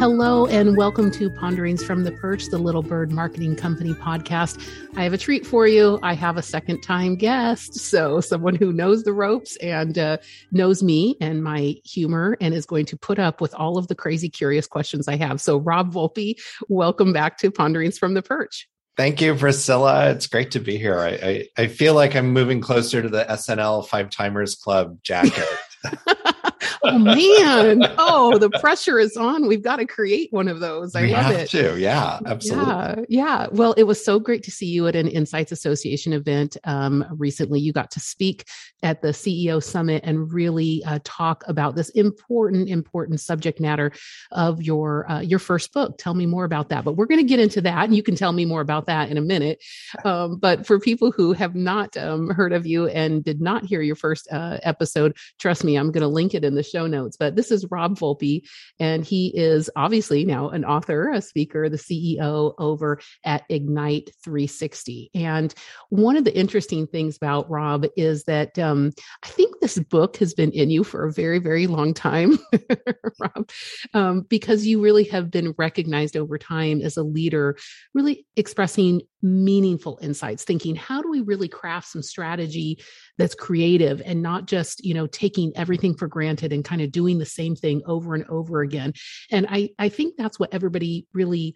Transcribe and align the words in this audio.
Hello, 0.00 0.46
and 0.46 0.78
welcome 0.78 1.10
to 1.10 1.28
Ponderings 1.28 1.84
from 1.84 2.04
the 2.04 2.12
Perch, 2.12 2.46
the 2.46 2.56
Little 2.56 2.80
Bird 2.82 3.12
Marketing 3.12 3.54
Company 3.54 3.92
podcast. 3.92 4.58
I 4.96 5.02
have 5.02 5.12
a 5.12 5.18
treat 5.18 5.44
for 5.44 5.66
you. 5.66 5.98
I 6.02 6.14
have 6.14 6.38
a 6.38 6.42
second 6.42 6.80
time 6.80 7.16
guest. 7.16 7.74
So, 7.74 8.22
someone 8.22 8.54
who 8.54 8.72
knows 8.72 9.02
the 9.02 9.12
ropes 9.12 9.56
and 9.56 9.98
uh, 9.98 10.16
knows 10.52 10.82
me 10.82 11.16
and 11.20 11.44
my 11.44 11.74
humor 11.84 12.38
and 12.40 12.54
is 12.54 12.64
going 12.64 12.86
to 12.86 12.96
put 12.96 13.18
up 13.18 13.42
with 13.42 13.54
all 13.54 13.76
of 13.76 13.88
the 13.88 13.94
crazy, 13.94 14.30
curious 14.30 14.66
questions 14.66 15.06
I 15.06 15.16
have. 15.16 15.38
So, 15.38 15.58
Rob 15.58 15.92
Volpe, 15.92 16.40
welcome 16.70 17.12
back 17.12 17.36
to 17.40 17.50
Ponderings 17.50 17.98
from 17.98 18.14
the 18.14 18.22
Perch. 18.22 18.70
Thank 18.96 19.20
you, 19.20 19.34
Priscilla. 19.34 20.08
It's 20.12 20.28
great 20.28 20.52
to 20.52 20.60
be 20.60 20.78
here. 20.78 20.98
I, 20.98 21.08
I, 21.10 21.48
I 21.58 21.66
feel 21.66 21.92
like 21.92 22.16
I'm 22.16 22.32
moving 22.32 22.62
closer 22.62 23.02
to 23.02 23.08
the 23.10 23.26
SNL 23.26 23.86
Five 23.86 24.08
Timers 24.08 24.54
Club 24.54 25.02
jacket. 25.02 25.46
oh 26.84 26.98
man. 26.98 27.82
Oh 27.98 28.38
the 28.38 28.50
pressure 28.60 28.98
is 28.98 29.16
on. 29.16 29.46
We've 29.46 29.62
got 29.62 29.76
to 29.76 29.86
create 29.86 30.32
one 30.32 30.48
of 30.48 30.60
those. 30.60 30.94
I 30.94 31.02
we 31.02 31.12
love 31.12 31.26
have 31.26 31.34
it. 31.36 31.50
to. 31.50 31.78
Yeah 31.78 32.20
absolutely. 32.26 33.06
Yeah 33.08 33.20
yeah. 33.20 33.46
Well 33.52 33.72
it 33.74 33.84
was 33.84 34.02
so 34.04 34.18
great 34.18 34.42
to 34.44 34.50
see 34.50 34.66
you 34.66 34.86
at 34.86 34.96
an 34.96 35.08
insights 35.08 35.52
association 35.52 36.12
event 36.12 36.56
um, 36.64 37.04
recently. 37.10 37.60
You 37.60 37.72
got 37.72 37.90
to 37.92 38.00
speak 38.00 38.46
at 38.82 39.02
the 39.02 39.08
ceo 39.08 39.62
summit 39.62 40.02
and 40.04 40.32
really 40.32 40.82
uh, 40.86 40.98
talk 41.04 41.44
about 41.46 41.76
this 41.76 41.90
important 41.90 42.68
important 42.68 43.20
subject 43.20 43.60
matter 43.60 43.92
of 44.32 44.62
your 44.62 45.10
uh, 45.10 45.20
your 45.20 45.38
first 45.38 45.72
book. 45.72 45.98
Tell 45.98 46.14
me 46.14 46.26
more 46.26 46.44
about 46.44 46.68
that. 46.70 46.84
But 46.84 46.96
we're 46.96 47.06
going 47.06 47.20
to 47.20 47.28
get 47.28 47.40
into 47.40 47.60
that 47.62 47.84
and 47.84 47.94
you 47.94 48.02
can 48.02 48.16
tell 48.16 48.32
me 48.32 48.44
more 48.44 48.60
about 48.60 48.86
that 48.86 49.10
in 49.10 49.18
a 49.18 49.22
minute. 49.22 49.62
Um, 50.04 50.38
but 50.38 50.66
for 50.66 50.78
people 50.80 51.10
who 51.10 51.32
have 51.32 51.54
not 51.54 51.96
um, 51.96 52.30
heard 52.30 52.52
of 52.52 52.66
you 52.66 52.86
and 52.88 53.22
did 53.24 53.40
not 53.40 53.64
hear 53.64 53.82
your 53.82 53.96
first 53.96 54.28
uh, 54.32 54.58
episode 54.62 55.16
trust 55.38 55.64
me 55.64 55.76
i'm 55.76 55.90
going 55.90 56.02
to 56.02 56.08
link 56.08 56.34
it 56.34 56.44
in 56.44 56.54
the 56.54 56.62
show 56.70 56.86
notes. 56.86 57.16
But 57.16 57.36
this 57.36 57.50
is 57.50 57.66
Rob 57.70 57.98
Volpe, 57.98 58.42
and 58.78 59.04
he 59.04 59.28
is 59.36 59.70
obviously 59.76 60.24
now 60.24 60.48
an 60.50 60.64
author, 60.64 61.10
a 61.10 61.20
speaker, 61.20 61.68
the 61.68 61.76
CEO 61.76 62.54
over 62.58 63.00
at 63.24 63.44
Ignite 63.48 64.10
360. 64.22 65.10
And 65.14 65.54
one 65.88 66.16
of 66.16 66.24
the 66.24 66.36
interesting 66.36 66.86
things 66.86 67.16
about 67.16 67.50
Rob 67.50 67.86
is 67.96 68.24
that 68.24 68.58
um, 68.58 68.92
I 69.22 69.28
think 69.28 69.60
this 69.60 69.78
book 69.78 70.16
has 70.18 70.34
been 70.34 70.52
in 70.52 70.70
you 70.70 70.84
for 70.84 71.06
a 71.06 71.12
very, 71.12 71.38
very 71.38 71.66
long 71.66 71.94
time, 71.94 72.38
Rob, 73.20 73.50
um, 73.94 74.22
because 74.22 74.66
you 74.66 74.80
really 74.80 75.04
have 75.04 75.30
been 75.30 75.54
recognized 75.58 76.16
over 76.16 76.38
time 76.38 76.80
as 76.80 76.96
a 76.96 77.02
leader, 77.02 77.56
really 77.94 78.26
expressing 78.36 79.02
meaningful 79.22 79.98
insights 80.02 80.44
thinking 80.44 80.74
how 80.74 81.02
do 81.02 81.10
we 81.10 81.20
really 81.20 81.48
craft 81.48 81.88
some 81.88 82.02
strategy 82.02 82.82
that's 83.18 83.34
creative 83.34 84.00
and 84.04 84.22
not 84.22 84.46
just 84.46 84.84
you 84.84 84.94
know 84.94 85.06
taking 85.06 85.52
everything 85.56 85.94
for 85.94 86.08
granted 86.08 86.52
and 86.52 86.64
kind 86.64 86.80
of 86.80 86.90
doing 86.90 87.18
the 87.18 87.26
same 87.26 87.54
thing 87.54 87.82
over 87.86 88.14
and 88.14 88.24
over 88.28 88.62
again? 88.62 88.92
And 89.30 89.46
i 89.48 89.70
i 89.78 89.88
think 89.88 90.16
that's 90.16 90.38
what 90.38 90.52
everybody 90.52 91.06
really 91.12 91.54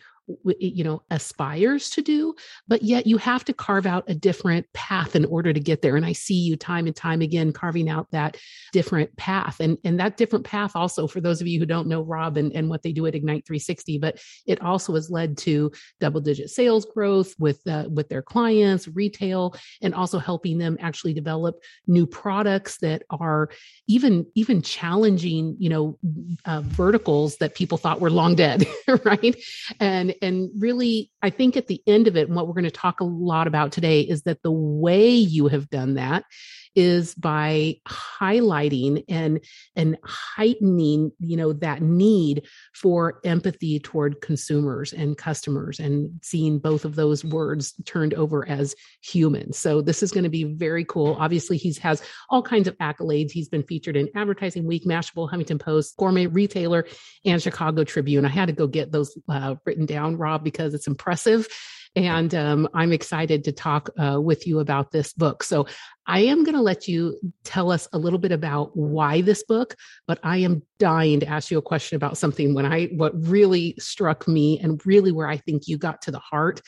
you 0.59 0.83
know 0.83 1.03
aspires 1.11 1.91
to 1.91 2.01
do 2.01 2.35
but 2.67 2.83
yet 2.83 3.07
you 3.07 3.19
have 3.19 3.45
to 3.45 3.53
carve 3.53 3.85
out 3.85 4.05
a 4.09 4.15
different 4.15 4.67
path 4.73 5.15
in 5.15 5.25
order 5.27 5.53
to 5.53 5.61
get 5.61 5.83
there 5.83 5.97
and 5.97 6.07
i 6.07 6.13
see 6.13 6.35
you 6.35 6.57
time 6.57 6.87
and 6.87 6.97
time 6.97 7.21
again 7.21 7.53
carving 7.53 7.91
out 7.91 8.11
that 8.11 8.37
different 8.73 9.15
path 9.17 9.61
and 9.61 9.77
and 9.85 10.01
that 10.01 10.17
different 10.17 10.45
path 10.45 10.73
also 10.75 11.07
for 11.07 11.21
those 11.21 11.41
of 11.41 11.47
you 11.47 11.59
who 11.59 11.67
don't 11.67 11.89
know 11.89 12.01
rob 12.01 12.39
and, 12.39 12.53
and 12.55 12.71
what 12.71 12.83
they 12.83 12.93
do 12.93 13.05
at 13.07 13.15
ignite 13.15 13.47
360 13.47 13.99
but 13.99 14.19
it 14.47 14.61
also 14.63 14.95
has 14.95 15.11
led 15.11 15.37
to 15.37 15.71
double 16.01 16.21
digit 16.21 16.49
sales 16.49 16.87
growth 16.87 17.35
with 17.39 17.61
uh, 17.67 17.85
with 17.91 18.09
their 18.09 18.23
clients 18.23 18.89
retail 18.89 19.55
and 19.83 19.95
also 19.95 20.19
helping 20.19 20.57
them 20.57 20.79
actually 20.81 21.13
develop 21.13 21.57
new 21.87 22.07
products 22.07 22.79
that 22.79 23.03
are 23.11 23.51
even 23.89 24.25
even 24.35 24.63
challenging 24.63 25.55
you 25.59 25.69
know 25.69 25.99
uh, 26.47 26.63
verticals 26.65 27.37
that 27.37 27.55
people 27.55 27.77
thought 27.77 28.01
were 28.01 28.11
long 28.11 28.35
dead 28.35 28.67
right? 29.05 29.37
And 29.81 30.14
and 30.23 30.51
really 30.59 31.11
i 31.23 31.31
think 31.31 31.57
at 31.57 31.67
the 31.67 31.83
end 31.87 32.09
of 32.09 32.17
it 32.17 32.27
and 32.29 32.37
what 32.37 32.47
we're 32.47 32.55
going 32.55 32.65
to 32.65 32.71
talk 32.71 33.01
a 33.01 33.05
lot 33.05 33.47
about 33.47 33.73
today 33.73 34.01
is 34.01 34.23
that 34.23 34.43
the 34.43 34.51
way 34.51 35.09
you 35.09 35.49
have 35.49 35.69
done 35.71 35.95
that 35.95 36.25
is 36.75 37.15
by 37.15 37.77
highlighting 37.87 39.05
and 39.09 39.41
and 39.77 39.97
heightening 40.05 41.13
you 41.19 41.37
know 41.37 41.53
that 41.53 41.83
need 41.83 42.47
for 42.73 43.21
empathy 43.25 43.79
toward 43.79 44.21
consumers 44.21 44.93
and 44.93 45.17
customers 45.17 45.79
and 45.79 46.11
seeing 46.23 46.59
both 46.59 46.85
of 46.85 46.95
those 46.95 47.25
words 47.25 47.75
turned 47.85 48.15
over 48.15 48.49
as 48.49 48.75
humans 49.03 49.59
so 49.59 49.81
this 49.81 50.03
is 50.03 50.13
going 50.13 50.25
to 50.25 50.31
be 50.31 50.45
very 50.45 50.85
cool. 50.85 51.17
Obviously 51.19 51.57
he's 51.57 51.79
has 51.79 52.03
all 52.31 52.43
kinds 52.43 52.69
of 52.69 52.77
accolades. 52.79 53.31
He's 53.31 53.49
been 53.49 53.63
featured 53.63 53.97
in 53.97 54.09
advertising 54.15 54.67
week 54.67 54.85
mashable 54.85 55.31
huffington 55.31 55.61
post 55.61 55.97
gourmet 55.97 56.27
retailer 56.27 56.87
and 57.25 57.43
chicago 57.43 57.85
tribune. 57.85 58.25
I 58.25 58.29
had 58.29 58.47
to 58.47 58.53
go 58.53 58.67
get 58.67 58.93
those 58.93 59.17
uh, 59.29 59.57
written 59.65 59.87
down 59.87 60.17
rob 60.17 60.45
because 60.45 60.75
it's 60.75 60.87
impressive 60.87 61.49
and 61.97 62.35
um, 62.35 62.69
I'm 62.75 62.93
excited 62.93 63.45
to 63.45 63.53
talk 63.53 63.91
uh, 63.99 64.21
with 64.21 64.47
you 64.47 64.59
about 64.59 64.91
this 64.91 65.13
book. 65.13 65.43
So 65.43 65.67
I 66.07 66.21
am 66.21 66.43
going 66.45 66.57
to 66.57 66.63
let 66.63 66.89
you 66.89 67.19
tell 67.45 67.71
us 67.71 67.89
a 67.93 67.99
little 67.99 68.19
bit 68.19 68.33
about 68.33 68.77
why 68.77 69.21
this 69.21 69.45
book, 69.45 69.77
but 70.07 70.19
I 70.23 70.39
am 70.39 70.63
dying 70.79 71.21
to 71.21 71.29
ask 71.29 71.51
you 71.51 71.59
a 71.59 71.63
question 71.63 71.97
about 71.97 72.19
something 72.19 72.53
when 72.53 72.67
I 72.67 72.87
what 72.87 73.13
really 73.15 73.75
struck 73.79 74.27
me 74.27 74.59
and 74.61 74.85
really 74.85 75.13
where 75.13 75.29
I 75.29 75.37
think 75.37 75.69
you 75.69 75.79
got 75.79 76.03
to 76.03 76.11
the 76.11 76.19
heart 76.19 76.61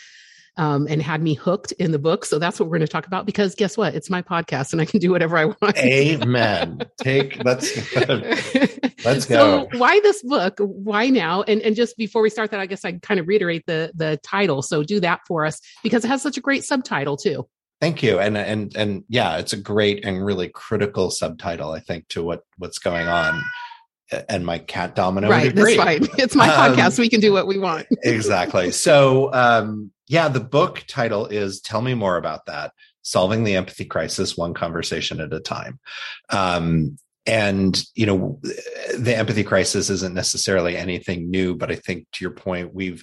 um, 0.56 0.86
and 0.88 1.02
had 1.02 1.22
me 1.22 1.34
hooked 1.34 1.72
in 1.72 1.92
the 1.92 1.98
book. 1.98 2.24
So 2.24 2.38
that's 2.38 2.58
what 2.58 2.68
we're 2.68 2.78
going 2.78 2.86
to 2.86 2.92
talk 2.92 3.06
about 3.06 3.26
because 3.26 3.54
guess 3.54 3.76
what? 3.76 3.94
It's 3.94 4.08
my 4.08 4.22
podcast 4.22 4.72
and 4.72 4.80
I 4.80 4.84
can 4.84 5.00
do 5.00 5.10
whatever 5.10 5.36
I 5.36 5.46
want. 5.46 5.76
Amen. 5.78 6.80
Take 6.98 7.44
let's 7.44 7.96
let's 9.04 9.26
go. 9.26 9.68
So 9.70 9.78
why 9.78 10.00
this 10.00 10.22
book? 10.22 10.58
Why 10.58 11.08
now? 11.08 11.42
And 11.42 11.60
and 11.62 11.76
just 11.76 11.96
before 11.96 12.22
we 12.22 12.30
start 12.30 12.50
that, 12.52 12.60
I 12.60 12.66
guess 12.66 12.84
I 12.84 12.92
kind 12.92 13.20
of 13.20 13.28
reiterate 13.28 13.66
the 13.66 13.92
the 13.94 14.18
title. 14.22 14.62
So 14.62 14.82
do 14.82 15.00
that 15.00 15.20
for 15.26 15.44
us 15.44 15.60
because 15.82 16.04
it 16.04 16.08
has 16.08 16.22
such 16.22 16.36
a 16.36 16.40
great 16.40 16.64
subtitle 16.64 17.16
too. 17.16 17.46
Thank 17.80 18.02
you. 18.02 18.18
And 18.18 18.38
and 18.38 18.74
and 18.76 19.04
yeah, 19.08 19.36
it's 19.36 19.52
a 19.52 19.58
great 19.58 20.04
and 20.04 20.24
really 20.24 20.48
critical 20.48 21.10
subtitle, 21.10 21.72
I 21.72 21.80
think, 21.80 22.08
to 22.08 22.22
what 22.22 22.42
what's 22.56 22.78
going 22.78 23.06
on 23.06 23.42
and 24.28 24.46
my 24.46 24.58
cat 24.58 24.94
Domino. 24.94 25.28
Right, 25.28 25.54
that's 25.54 25.76
fine. 25.76 26.06
It's 26.18 26.34
my 26.34 26.48
um, 26.48 26.74
podcast. 26.74 26.98
We 26.98 27.08
can 27.08 27.20
do 27.20 27.32
what 27.32 27.46
we 27.46 27.58
want. 27.58 27.86
exactly. 28.02 28.70
So, 28.70 29.32
um, 29.32 29.90
yeah, 30.08 30.28
the 30.28 30.40
book 30.40 30.84
title 30.86 31.26
is 31.26 31.60
"Tell 31.60 31.82
Me 31.82 31.94
More 31.94 32.16
About 32.16 32.46
That: 32.46 32.72
Solving 33.02 33.44
the 33.44 33.56
Empathy 33.56 33.84
Crisis 33.84 34.36
One 34.36 34.54
Conversation 34.54 35.20
at 35.20 35.32
a 35.32 35.40
Time." 35.40 35.78
Um, 36.30 36.98
and 37.26 37.82
you 37.94 38.06
know, 38.06 38.40
the 38.96 39.16
empathy 39.16 39.42
crisis 39.42 39.90
isn't 39.90 40.14
necessarily 40.14 40.76
anything 40.76 41.30
new, 41.30 41.54
but 41.56 41.70
I 41.70 41.76
think 41.76 42.06
to 42.12 42.24
your 42.24 42.32
point, 42.32 42.74
we've 42.74 43.02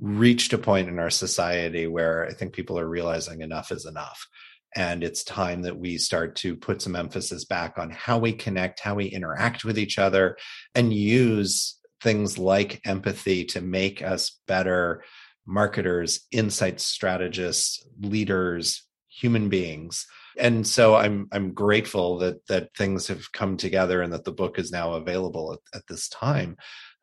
reached 0.00 0.52
a 0.52 0.58
point 0.58 0.88
in 0.88 0.98
our 0.98 1.10
society 1.10 1.86
where 1.86 2.26
I 2.26 2.32
think 2.32 2.52
people 2.52 2.78
are 2.78 2.88
realizing 2.88 3.40
enough 3.40 3.72
is 3.72 3.86
enough. 3.86 4.26
And 4.74 5.02
it's 5.02 5.24
time 5.24 5.62
that 5.62 5.78
we 5.78 5.96
start 5.96 6.36
to 6.36 6.54
put 6.54 6.82
some 6.82 6.96
emphasis 6.96 7.46
back 7.46 7.78
on 7.78 7.90
how 7.90 8.18
we 8.18 8.34
connect, 8.34 8.80
how 8.80 8.94
we 8.94 9.06
interact 9.06 9.64
with 9.64 9.78
each 9.78 9.98
other, 9.98 10.36
and 10.74 10.92
use 10.92 11.78
things 12.02 12.38
like 12.38 12.82
empathy 12.84 13.46
to 13.46 13.62
make 13.62 14.02
us 14.02 14.38
better 14.46 15.02
marketers, 15.46 16.26
insight 16.32 16.80
strategists, 16.80 17.86
leaders, 18.00 18.84
human 19.08 19.48
beings. 19.48 20.06
And 20.38 20.66
so 20.66 20.94
I'm 20.94 21.28
I'm 21.32 21.52
grateful 21.52 22.18
that 22.18 22.46
that 22.48 22.74
things 22.76 23.08
have 23.08 23.32
come 23.32 23.56
together 23.56 24.02
and 24.02 24.12
that 24.12 24.24
the 24.24 24.32
book 24.32 24.58
is 24.58 24.70
now 24.70 24.92
available 24.92 25.54
at, 25.54 25.78
at 25.78 25.86
this 25.88 26.08
time. 26.08 26.56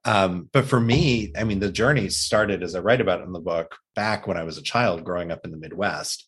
Um, 0.06 0.50
but 0.52 0.66
for 0.66 0.80
me, 0.80 1.32
I 1.38 1.44
mean, 1.44 1.60
the 1.60 1.72
journey 1.72 2.10
started 2.10 2.62
as 2.62 2.76
I 2.76 2.80
write 2.80 3.02
about 3.02 3.22
in 3.22 3.32
the 3.32 3.40
book 3.40 3.78
back 3.96 4.28
when 4.28 4.38
I 4.38 4.44
was 4.44 4.58
a 4.58 4.64
child 4.64 5.04
growing 5.04 5.32
up 5.32 5.46
in 5.46 5.52
the 5.52 5.58
Midwest. 5.58 6.26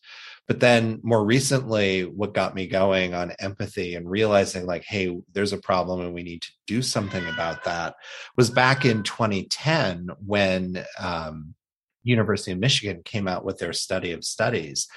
But 0.48 0.60
then 0.60 1.00
more 1.02 1.24
recently, 1.24 2.02
what 2.04 2.32
got 2.32 2.54
me 2.54 2.68
going 2.68 3.14
on 3.14 3.32
empathy 3.40 3.96
and 3.96 4.08
realizing 4.08 4.64
like, 4.64 4.84
hey, 4.84 5.16
there's 5.32 5.52
a 5.52 5.58
problem 5.58 6.00
and 6.00 6.14
we 6.14 6.22
need 6.22 6.42
to 6.42 6.52
do 6.66 6.82
something 6.82 7.26
about 7.26 7.64
that 7.64 7.94
was 8.36 8.50
back 8.50 8.84
in 8.84 9.02
2010 9.02 10.08
when 10.24 10.84
um, 11.00 11.55
University 12.06 12.52
of 12.52 12.58
Michigan 12.58 13.02
came 13.04 13.26
out 13.26 13.44
with 13.44 13.58
their 13.58 13.72
study 13.72 14.12
of 14.12 14.24
studies. 14.24 14.88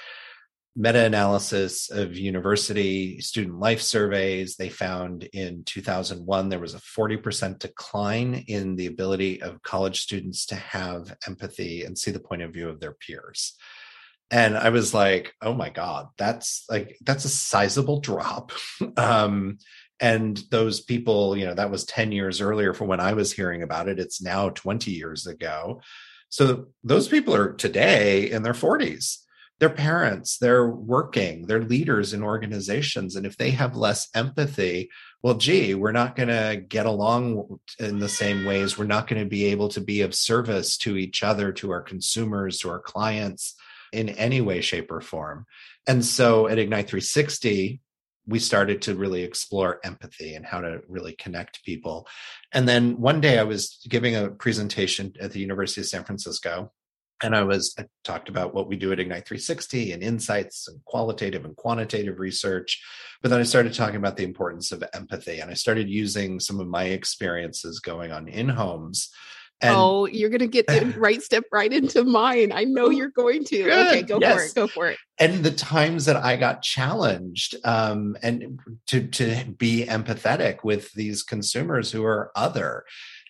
Meta-analysis 0.76 1.90
of 1.90 2.16
university 2.16 3.20
student 3.20 3.58
life 3.58 3.82
surveys 3.82 4.54
they 4.54 4.68
found 4.68 5.24
in 5.32 5.64
2001 5.64 6.48
there 6.48 6.60
was 6.60 6.74
a 6.74 6.78
40% 6.78 7.58
decline 7.58 8.44
in 8.46 8.76
the 8.76 8.86
ability 8.86 9.42
of 9.42 9.62
college 9.62 10.00
students 10.00 10.46
to 10.46 10.54
have 10.54 11.16
empathy 11.26 11.82
and 11.82 11.98
see 11.98 12.12
the 12.12 12.20
point 12.20 12.42
of 12.42 12.52
view 12.52 12.68
of 12.68 12.78
their 12.78 12.92
peers. 12.92 13.54
And 14.30 14.56
i 14.56 14.68
was 14.70 14.94
like 14.94 15.34
oh 15.42 15.54
my 15.54 15.70
god 15.70 16.06
that's 16.16 16.64
like 16.70 16.96
that's 17.04 17.24
a 17.24 17.28
sizable 17.28 18.00
drop. 18.00 18.52
Um, 18.96 19.58
and 20.00 20.42
those 20.50 20.80
people 20.80 21.36
you 21.36 21.44
know 21.44 21.54
that 21.54 21.70
was 21.70 21.84
10 21.84 22.12
years 22.12 22.40
earlier 22.40 22.72
from 22.72 22.88
when 22.88 23.00
i 23.00 23.12
was 23.12 23.32
hearing 23.32 23.62
about 23.62 23.88
it 23.88 24.00
it's 24.00 24.22
now 24.22 24.48
20 24.48 24.90
years 24.90 25.26
ago 25.26 25.80
so 26.30 26.66
those 26.82 27.08
people 27.08 27.34
are 27.34 27.52
today 27.52 28.30
in 28.30 28.42
their 28.42 28.54
40s 28.54 29.18
they're 29.60 29.68
parents, 29.68 30.38
they're 30.38 30.68
working, 30.68 31.46
they're 31.46 31.62
leaders 31.62 32.14
in 32.14 32.22
organizations. 32.22 33.14
And 33.14 33.26
if 33.26 33.36
they 33.36 33.50
have 33.50 33.76
less 33.76 34.08
empathy, 34.14 34.90
well, 35.22 35.34
gee, 35.34 35.74
we're 35.74 35.92
not 35.92 36.16
going 36.16 36.30
to 36.30 36.56
get 36.66 36.86
along 36.86 37.60
in 37.78 37.98
the 37.98 38.08
same 38.08 38.46
ways. 38.46 38.78
We're 38.78 38.86
not 38.86 39.06
going 39.06 39.22
to 39.22 39.28
be 39.28 39.44
able 39.46 39.68
to 39.68 39.82
be 39.82 40.00
of 40.00 40.14
service 40.14 40.78
to 40.78 40.96
each 40.96 41.22
other, 41.22 41.52
to 41.52 41.70
our 41.72 41.82
consumers, 41.82 42.58
to 42.60 42.70
our 42.70 42.80
clients 42.80 43.54
in 43.92 44.08
any 44.08 44.40
way, 44.40 44.62
shape, 44.62 44.90
or 44.90 45.02
form. 45.02 45.44
And 45.86 46.02
so 46.02 46.48
at 46.48 46.58
Ignite 46.58 46.88
360, 46.88 47.82
we 48.30 48.38
started 48.38 48.80
to 48.82 48.94
really 48.94 49.22
explore 49.22 49.80
empathy 49.84 50.34
and 50.34 50.46
how 50.46 50.60
to 50.60 50.80
really 50.88 51.12
connect 51.12 51.64
people. 51.64 52.06
And 52.52 52.68
then 52.68 53.00
one 53.00 53.20
day 53.20 53.38
I 53.38 53.42
was 53.42 53.84
giving 53.88 54.16
a 54.16 54.30
presentation 54.30 55.12
at 55.20 55.32
the 55.32 55.40
University 55.40 55.80
of 55.80 55.86
San 55.86 56.04
Francisco 56.04 56.72
and 57.22 57.36
I 57.36 57.42
was 57.42 57.74
I 57.78 57.86
talked 58.04 58.28
about 58.28 58.54
what 58.54 58.68
we 58.68 58.76
do 58.76 58.92
at 58.92 59.00
Ignite 59.00 59.26
360 59.26 59.92
and 59.92 60.02
insights 60.02 60.68
and 60.68 60.82
qualitative 60.84 61.44
and 61.44 61.54
quantitative 61.56 62.18
research. 62.18 62.82
But 63.22 63.30
then 63.30 63.40
I 63.40 63.44
started 63.44 63.74
talking 63.74 63.96
about 63.96 64.16
the 64.16 64.24
importance 64.24 64.72
of 64.72 64.82
empathy 64.94 65.40
and 65.40 65.50
I 65.50 65.54
started 65.54 65.88
using 65.88 66.40
some 66.40 66.60
of 66.60 66.66
my 66.66 66.84
experiences 66.84 67.80
going 67.80 68.12
on 68.12 68.28
in 68.28 68.48
homes. 68.48 69.10
And 69.62 69.74
oh, 69.76 70.06
you're 70.06 70.30
going 70.30 70.40
to 70.40 70.46
get 70.46 70.66
the 70.68 70.94
right 70.96 71.22
step 71.22 71.44
right 71.52 71.72
into 71.72 72.04
mine. 72.04 72.52
I 72.52 72.64
know 72.64 72.90
you're 72.90 73.10
going 73.10 73.44
to. 73.44 73.62
Good. 73.62 73.86
Okay, 73.88 74.02
go 74.02 74.18
yes. 74.20 74.34
for 74.34 74.42
it. 74.42 74.54
Go 74.54 74.66
for 74.66 74.86
it. 74.88 74.98
And 75.18 75.44
the 75.44 75.50
times 75.50 76.06
that 76.06 76.16
I 76.16 76.36
got 76.36 76.62
challenged 76.62 77.56
um, 77.64 78.16
and 78.22 78.58
to 78.86 79.06
to 79.08 79.44
be 79.58 79.84
empathetic 79.84 80.64
with 80.64 80.92
these 80.92 81.22
consumers 81.22 81.92
who 81.92 82.04
are 82.04 82.32
other 82.34 82.84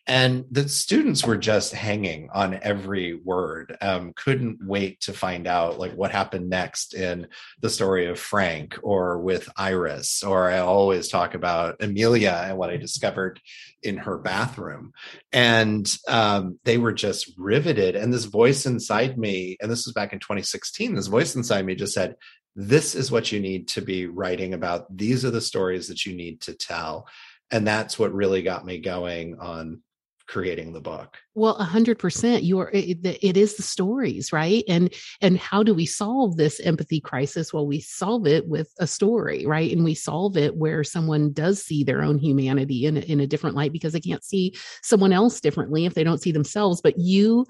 and 0.07 0.45
the 0.51 0.69
students 0.69 1.25
were 1.25 1.37
just 1.37 1.73
hanging 1.73 2.29
on 2.33 2.59
every 2.63 3.15
word 3.15 3.77
um, 3.81 4.13
couldn't 4.15 4.59
wait 4.63 5.01
to 5.01 5.13
find 5.13 5.47
out 5.47 5.79
like 5.79 5.93
what 5.93 6.11
happened 6.11 6.49
next 6.49 6.95
in 6.95 7.27
the 7.61 7.71
story 7.71 8.07
of 8.07 8.19
frank 8.19 8.79
or 8.83 9.19
with 9.21 9.49
iris 9.57 10.23
or 10.23 10.51
i 10.51 10.59
always 10.59 11.09
talk 11.09 11.35
about 11.35 11.77
amelia 11.81 12.45
and 12.47 12.57
what 12.59 12.71
i 12.71 12.77
discovered 12.77 13.41
in 13.83 13.97
her 13.99 14.19
bathroom. 14.19 14.93
And 15.33 15.91
um, 16.09 16.59
they 16.65 16.79
were 16.79 16.93
just 16.93 17.33
riveted. 17.37 17.97
And 17.97 18.13
this 18.13 18.25
voice 18.25 18.67
inside 18.67 19.19
me 19.19 19.57
and 19.61 19.71
this 19.71 19.87
was 19.87 19.95
back 19.95 20.13
in 20.13 20.19
2016 20.19 20.95
this 20.95 21.07
voice 21.07 21.35
inside 21.35 21.65
me 21.65 21.75
just 21.75 21.95
said 21.95 22.17
this 22.57 22.95
is 22.95 23.13
what 23.13 23.31
you 23.31 23.41
need 23.41 23.69
to 23.69 23.81
be 23.81 24.07
writing 24.07 24.55
about. 24.55 24.95
These 24.95 25.25
are 25.25 25.31
the 25.31 25.41
stories 25.41 25.89
that 25.89 26.05
you 26.05 26.15
need 26.15 26.41
to 26.43 26.55
tell. 26.55 27.07
And 27.51 27.67
that's 27.67 27.99
what 27.99 28.13
really 28.13 28.43
got 28.43 28.67
me 28.67 28.79
going 28.79 29.39
on 29.39 29.83
creating 30.31 30.73
the 30.73 30.81
book. 30.81 31.19
Well 31.35 31.57
a 31.57 31.65
hundred 31.65 31.99
percent 31.99 32.45
you 32.45 32.61
are 32.61 32.71
it, 32.71 32.99
it 33.05 33.37
is 33.37 33.57
the 33.57 33.65
stories 33.65 34.33
right? 34.33 34.63
And 34.69 34.95
and 35.21 35.37
how 35.37 35.65
do 35.65 35.75
we 35.75 35.87
solve 35.87 36.37
this 36.37 36.61
empathy 36.61 37.01
crisis? 37.01 37.53
Well 37.53 37.67
we 37.67 37.81
solve 37.81 38.29
it 38.29 38.47
with 38.47 38.73
a 38.79 38.87
story 38.87 39.45
right? 39.45 39.73
And 39.73 39.83
we 39.83 39.95
solve 39.95 40.37
it 40.37 40.55
where 40.55 40.85
someone 40.85 41.33
does 41.33 41.61
see 41.61 41.83
their 41.83 42.03
own 42.03 42.17
humanity 42.17 42.87
in, 42.87 42.99
in 42.99 43.19
a 43.19 43.27
different 43.27 43.57
light 43.57 43.73
because 43.73 43.93
they 43.93 44.01
can't 44.01 44.23
see 44.23 44.55
someone 44.83 45.13
else 45.13 45.41
differently 45.41 45.85
if 45.85 45.95
they 45.95 46.05
don't 46.05 46.23
see 46.23 46.31
themselves. 46.31 46.81
But 46.81 46.97
you 46.97 47.45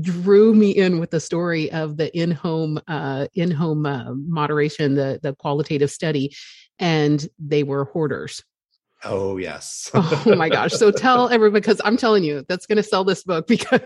drew 0.00 0.54
me 0.54 0.70
in 0.70 1.00
with 1.00 1.10
the 1.10 1.20
story 1.20 1.70
of 1.70 1.98
the 1.98 2.16
in-home 2.18 2.80
uh 2.88 3.26
in-home 3.34 3.84
uh, 3.84 4.14
moderation 4.14 4.94
the 4.94 5.20
the 5.22 5.34
qualitative 5.34 5.90
study 5.90 6.34
and 6.78 7.28
they 7.38 7.62
were 7.62 7.84
hoarders 7.84 8.42
Oh 9.04 9.36
yes. 9.36 9.90
oh 9.94 10.34
my 10.36 10.48
gosh. 10.48 10.72
So 10.72 10.90
tell 10.90 11.28
everybody 11.28 11.60
because 11.60 11.80
I'm 11.84 11.96
telling 11.96 12.24
you 12.24 12.44
that's 12.48 12.66
going 12.66 12.76
to 12.76 12.82
sell 12.82 13.04
this 13.04 13.24
book 13.24 13.46
because 13.48 13.80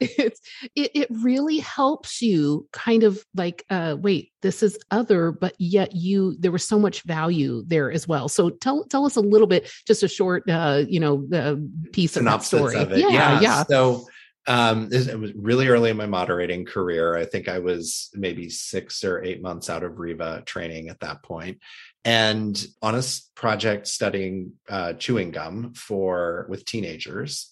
it's 0.00 0.40
it, 0.74 0.90
it 0.94 1.08
really 1.10 1.58
helps 1.58 2.20
you 2.20 2.68
kind 2.72 3.04
of 3.04 3.24
like 3.34 3.64
uh 3.70 3.96
wait 3.98 4.32
this 4.42 4.62
is 4.62 4.78
other 4.90 5.30
but 5.30 5.54
yet 5.58 5.94
you 5.94 6.36
there 6.38 6.50
was 6.50 6.66
so 6.66 6.78
much 6.78 7.02
value 7.02 7.62
there 7.66 7.92
as 7.92 8.08
well. 8.08 8.28
So 8.28 8.50
tell 8.50 8.84
tell 8.84 9.06
us 9.06 9.16
a 9.16 9.20
little 9.20 9.46
bit 9.46 9.70
just 9.86 10.02
a 10.02 10.08
short 10.08 10.48
uh 10.48 10.84
you 10.86 11.00
know 11.00 11.26
uh, 11.32 11.56
piece 11.92 12.12
Synopsis 12.12 12.52
of 12.52 12.60
that 12.60 12.70
story. 12.70 12.82
Of 12.82 12.92
it. 12.92 12.98
Yeah, 12.98 13.08
yeah, 13.08 13.40
yeah. 13.40 13.64
So 13.64 14.06
um 14.46 14.88
it 14.92 15.18
was 15.18 15.32
really 15.34 15.68
early 15.68 15.90
in 15.90 15.96
my 15.96 16.06
moderating 16.06 16.66
career 16.66 17.16
i 17.16 17.24
think 17.24 17.48
i 17.48 17.58
was 17.58 18.10
maybe 18.14 18.50
six 18.50 19.02
or 19.02 19.24
eight 19.24 19.40
months 19.40 19.70
out 19.70 19.82
of 19.82 19.98
riva 19.98 20.42
training 20.44 20.90
at 20.90 21.00
that 21.00 21.22
point 21.22 21.58
and 22.04 22.66
on 22.82 22.94
a 22.94 23.02
project 23.34 23.86
studying 23.86 24.52
uh, 24.68 24.92
chewing 24.94 25.30
gum 25.30 25.72
for 25.74 26.46
with 26.48 26.64
teenagers. 26.64 27.50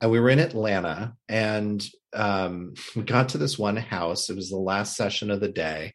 And 0.00 0.10
we 0.10 0.20
were 0.20 0.30
in 0.30 0.38
atlanta 0.38 1.14
and 1.28 1.84
um, 2.12 2.74
we 2.96 3.02
got 3.02 3.30
to 3.30 3.38
this 3.38 3.58
one 3.58 3.76
house. 3.76 4.30
It 4.30 4.36
was 4.36 4.50
the 4.50 4.56
last 4.56 4.96
session 4.96 5.30
of 5.30 5.40
the 5.40 5.48
day. 5.48 5.94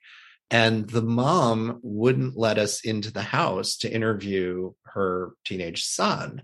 And 0.52 0.88
the 0.88 1.02
mom 1.02 1.80
wouldn't 1.82 2.38
let 2.38 2.60
us 2.60 2.86
into 2.86 3.12
the 3.12 3.24
house 3.24 3.78
to 3.78 3.92
interview 3.92 4.74
her 4.84 5.32
teenage 5.46 5.84
son 5.84 6.44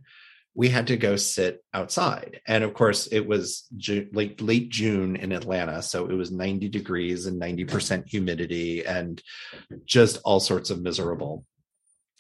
we 0.59 0.67
had 0.67 0.87
to 0.87 0.97
go 0.97 1.15
sit 1.15 1.63
outside. 1.73 2.41
And 2.45 2.65
of 2.65 2.73
course, 2.73 3.07
it 3.07 3.25
was 3.25 3.63
Ju- 3.77 4.09
late, 4.11 4.41
late 4.41 4.67
June 4.67 5.15
in 5.15 5.31
Atlanta. 5.31 5.81
So 5.81 6.07
it 6.07 6.13
was 6.15 6.33
90 6.33 6.67
degrees 6.67 7.27
and 7.27 7.41
90% 7.41 8.09
humidity 8.09 8.85
and 8.85 9.23
just 9.85 10.19
all 10.25 10.41
sorts 10.41 10.69
of 10.69 10.81
miserable. 10.81 11.45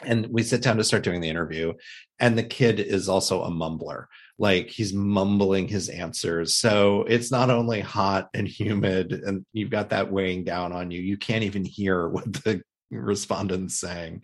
And 0.05 0.27
we 0.27 0.43
sit 0.43 0.61
down 0.61 0.77
to 0.77 0.85
start 0.85 1.03
doing 1.03 1.19
the 1.19 1.27
interview. 1.27 1.73
And 2.17 2.37
the 2.37 2.43
kid 2.43 2.79
is 2.79 3.09
also 3.09 3.43
a 3.43 3.51
mumbler. 3.51 4.05
Like 4.37 4.69
he's 4.69 4.93
mumbling 4.93 5.67
his 5.67 5.89
answers. 5.89 6.55
So 6.55 7.03
it's 7.09 7.31
not 7.31 7.49
only 7.49 7.81
hot 7.81 8.29
and 8.33 8.47
humid, 8.47 9.11
and 9.11 9.45
you've 9.51 9.69
got 9.69 9.89
that 9.89 10.13
weighing 10.13 10.45
down 10.45 10.71
on 10.71 10.91
you, 10.91 11.01
you 11.01 11.17
can't 11.17 11.43
even 11.43 11.65
hear 11.65 12.07
what 12.07 12.31
the 12.31 12.61
respondent's 12.89 13.77
saying. 13.77 14.21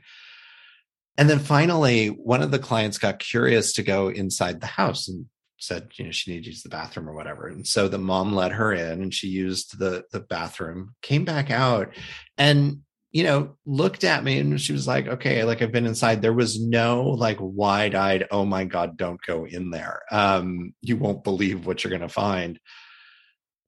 And 1.18 1.30
then 1.30 1.40
finally, 1.40 2.08
one 2.08 2.42
of 2.42 2.52
the 2.52 2.60
clients 2.60 2.98
got 2.98 3.20
curious 3.20 3.74
to 3.74 3.84
go 3.84 4.10
inside 4.10 4.60
the 4.60 4.68
house 4.68 5.08
and 5.08 5.28
said, 5.58 5.90
you 5.96 6.06
know, 6.06 6.12
she 6.12 6.32
needed 6.32 6.44
to 6.44 6.50
use 6.50 6.64
the 6.64 6.70
bathroom 6.70 7.10
or 7.10 7.14
whatever. 7.14 7.48
And 7.48 7.66
so 7.66 7.88
the 7.88 7.98
mom 7.98 8.34
let 8.36 8.52
her 8.52 8.74
in 8.74 9.02
and 9.02 9.14
she 9.14 9.28
used 9.28 9.80
the 9.80 10.04
the 10.12 10.20
bathroom, 10.20 10.96
came 11.02 11.26
back 11.26 11.50
out 11.50 11.94
and 12.38 12.82
you 13.16 13.24
know, 13.24 13.56
looked 13.66 14.04
at 14.04 14.26
me 14.26 14.40
and 14.40 14.60
she 14.60 14.74
was 14.74 14.90
like, 14.90 15.08
okay, 15.08 15.46
like 15.46 15.62
I've 15.62 15.72
been 15.72 15.86
inside. 15.86 16.22
There 16.22 16.34
was 16.34 16.60
no 16.60 17.04
like 17.12 17.38
wide 17.40 17.96
eyed, 17.96 18.28
oh 18.30 18.44
my 18.44 18.66
God, 18.66 18.98
don't 18.98 19.22
go 19.26 19.46
in 19.46 19.70
there. 19.70 20.02
Um, 20.12 20.74
you 20.82 20.98
won't 20.98 21.24
believe 21.24 21.66
what 21.66 21.82
you're 21.82 21.98
going 21.98 22.02
to 22.02 22.10
find. 22.10 22.60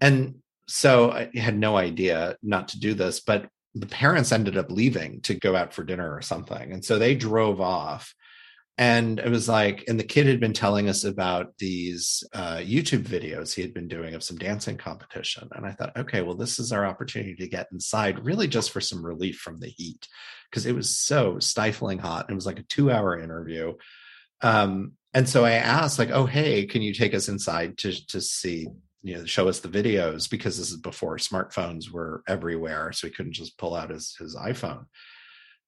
And 0.02 0.40
so 0.68 1.12
I 1.12 1.30
had 1.34 1.58
no 1.58 1.78
idea 1.78 2.36
not 2.44 2.68
to 2.70 2.80
do 2.82 2.94
this, 2.94 3.22
but 3.22 3.48
the 3.80 3.88
parents 3.88 4.32
ended 4.32 4.58
up 4.58 4.72
leaving 4.72 5.22
to 5.22 5.36
go 5.36 5.56
out 5.56 5.74
for 5.74 5.84
dinner 5.84 6.14
or 6.16 6.22
something. 6.22 6.72
And 6.72 6.84
so 6.84 6.98
they 6.98 7.16
drove 7.16 7.62
off. 7.62 8.14
And 8.80 9.18
it 9.18 9.30
was 9.30 9.50
like, 9.50 9.86
and 9.88 10.00
the 10.00 10.04
kid 10.04 10.28
had 10.28 10.40
been 10.40 10.54
telling 10.54 10.88
us 10.88 11.04
about 11.04 11.58
these 11.58 12.24
uh, 12.32 12.58
YouTube 12.58 13.04
videos 13.04 13.56
he 13.56 13.64
had 13.64 13.74
been 13.74 13.88
doing 13.88 14.14
of 14.14 14.24
some 14.24 14.38
dancing 14.38 14.78
competition. 14.78 15.50
And 15.52 15.66
I 15.66 15.72
thought, 15.72 15.98
okay, 15.98 16.22
well, 16.22 16.36
this 16.36 16.60
is 16.60 16.72
our 16.72 16.86
opportunity 16.86 17.36
to 17.38 17.48
get 17.48 17.70
inside, 17.72 18.24
really 18.24 18.48
just 18.48 18.70
for 18.70 18.80
some 18.80 19.04
relief 19.04 19.38
from 19.38 19.60
the 19.60 19.68
heat, 19.68 20.08
because 20.52 20.68
it 20.68 20.76
was 20.76 21.00
so 21.00 21.40
stifling 21.40 21.98
hot. 21.98 22.30
It 22.30 22.36
was 22.36 22.46
like 22.46 22.60
a 22.60 22.64
two 22.64 22.92
hour 22.92 23.20
interview. 23.20 23.74
Um, 24.42 24.92
and 25.12 25.28
so 25.28 25.44
I 25.44 25.54
asked, 25.54 25.98
like, 25.98 26.12
oh, 26.12 26.28
hey, 26.28 26.68
can 26.68 26.84
you 26.84 26.94
take 26.94 27.16
us 27.16 27.30
inside 27.30 27.80
to 27.80 28.08
to 28.10 28.22
see 28.22 28.68
you 29.04 29.18
know 29.18 29.26
show 29.26 29.48
us 29.48 29.60
the 29.60 29.70
videos 29.70 30.30
because 30.30 30.58
this 30.58 30.72
is 30.72 30.78
before 30.78 31.18
smartphones 31.18 31.90
were 31.90 32.24
everywhere 32.28 32.92
so 32.92 33.08
he 33.08 33.14
couldn't 33.14 33.34
just 33.34 33.58
pull 33.58 33.76
out 33.76 33.90
his 33.90 34.16
his 34.20 34.36
iphone. 34.36 34.86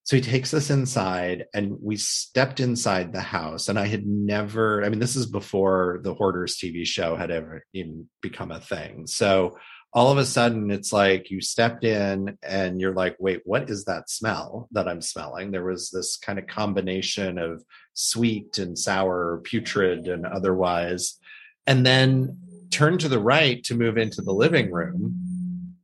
So 0.04 0.16
he 0.16 0.22
takes 0.24 0.56
us 0.56 0.72
inside 0.72 1.46
and 1.54 1.78
we 1.82 1.96
stepped 1.96 2.60
inside 2.60 3.14
the 3.14 3.22
house 3.22 3.70
and 3.70 3.78
i 3.78 3.86
had 3.86 4.06
never 4.06 4.84
i 4.84 4.90
mean 4.90 5.00
this 5.00 5.16
is 5.16 5.26
before 5.26 6.00
the 6.04 6.14
hoarders 6.14 6.58
tv 6.58 6.86
show 6.86 7.16
had 7.16 7.32
ever 7.32 7.64
even 7.74 8.10
become 8.22 8.52
a 8.52 8.60
thing. 8.60 9.08
So 9.08 9.58
all 9.92 10.12
of 10.12 10.20
a 10.20 10.26
sudden 10.26 10.70
it's 10.70 10.94
like 10.94 11.32
you 11.32 11.42
stepped 11.42 11.84
in 11.84 12.38
and 12.44 12.80
you're 12.80 12.94
like 12.94 13.16
wait 13.20 13.42
what 13.46 13.70
is 13.70 13.86
that 13.86 14.10
smell 14.10 14.68
that 14.72 14.88
i'm 14.88 15.02
smelling? 15.02 15.52
There 15.52 15.64
was 15.64 15.92
this 15.92 16.18
kind 16.18 16.40
of 16.40 16.48
combination 16.48 17.38
of 17.38 17.64
sweet 17.94 18.58
and 18.58 18.78
sour 18.78 19.42
putrid 19.44 20.08
and 20.08 20.26
otherwise. 20.26 21.20
And 21.68 21.86
then 21.86 22.40
turn 22.72 22.98
to 23.00 23.10
the 23.10 23.20
right 23.20 23.64
to 23.66 23.76
move 23.76 23.98
into 23.98 24.22
the 24.22 24.34
living 24.34 24.72
room 24.72 25.76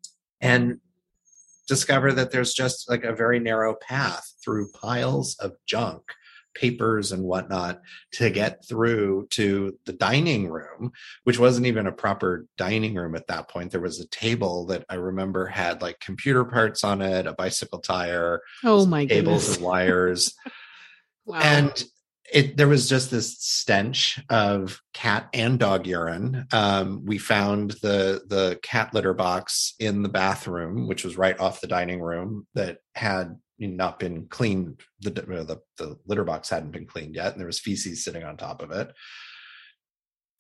and 0.42 0.80
discover 1.68 2.12
that 2.14 2.32
there's 2.32 2.54
just 2.54 2.90
like 2.90 3.04
a 3.04 3.16
very 3.16 3.40
narrow 3.40 3.76
path 3.76 4.34
through 4.44 4.72
piles 4.72 5.36
of 5.40 5.54
junk 5.66 6.04
papers 6.56 7.12
and 7.12 7.22
whatnot 7.24 7.82
to 8.14 8.30
get 8.30 8.66
through 8.66 9.28
to 9.30 9.78
the 9.86 9.94
dining 9.94 10.50
room, 10.50 10.92
which 11.26 11.38
wasn't 11.38 11.66
even 11.68 11.86
a 11.86 11.92
proper 11.92 12.48
dining 12.58 12.96
room 12.96 13.14
at 13.16 13.28
that 13.28 13.50
point. 13.50 13.72
There 13.72 13.82
was 13.82 14.00
a 14.00 14.08
table 14.08 14.66
that 14.68 14.86
I 14.90 14.96
remember 14.96 15.46
had 15.48 15.82
like 15.82 16.00
computer 16.00 16.46
parts 16.46 16.84
on 16.84 17.02
it, 17.02 17.28
a 17.28 17.34
bicycle 17.34 17.80
tire, 17.80 18.42
oh 18.64 18.86
my 18.86 19.06
cables 19.06 19.42
goodness. 19.42 19.58
and 19.58 19.66
wires. 19.66 20.34
wow. 21.26 21.40
And 21.40 21.84
it 22.34 22.58
there 22.58 22.68
was 22.68 22.90
just 22.90 23.12
this 23.12 23.38
stench 23.40 24.20
of 24.30 24.82
cat 24.94 25.30
and 25.34 25.60
dog 25.60 25.86
urine. 25.88 26.48
Um, 26.52 27.06
we 27.06 27.18
found 27.18 27.72
the 27.82 28.24
the 28.28 28.60
cat 28.64 28.94
litter 28.94 29.14
box 29.14 29.76
in 29.80 30.02
the 30.02 30.10
bathroom, 30.10 30.88
which 30.88 31.04
was 31.04 31.18
right 31.18 31.40
off 31.40 31.62
the 31.62 31.68
dining 31.68 32.02
room, 32.02 32.48
that 32.56 32.80
had 32.96 33.38
not 33.60 34.00
been 34.00 34.28
cleaned. 34.28 34.82
The, 35.02 35.12
the 35.12 35.62
the 35.78 35.98
litter 36.06 36.24
box 36.24 36.50
hadn't 36.50 36.72
been 36.72 36.88
cleaned 36.88 37.16
yet, 37.16 37.32
and 37.32 37.40
there 37.40 37.48
was 37.48 37.60
feces 37.60 38.04
sitting 38.04 38.24
on 38.24 38.38
top 38.38 38.62
of 38.62 38.72
it. 38.72 38.92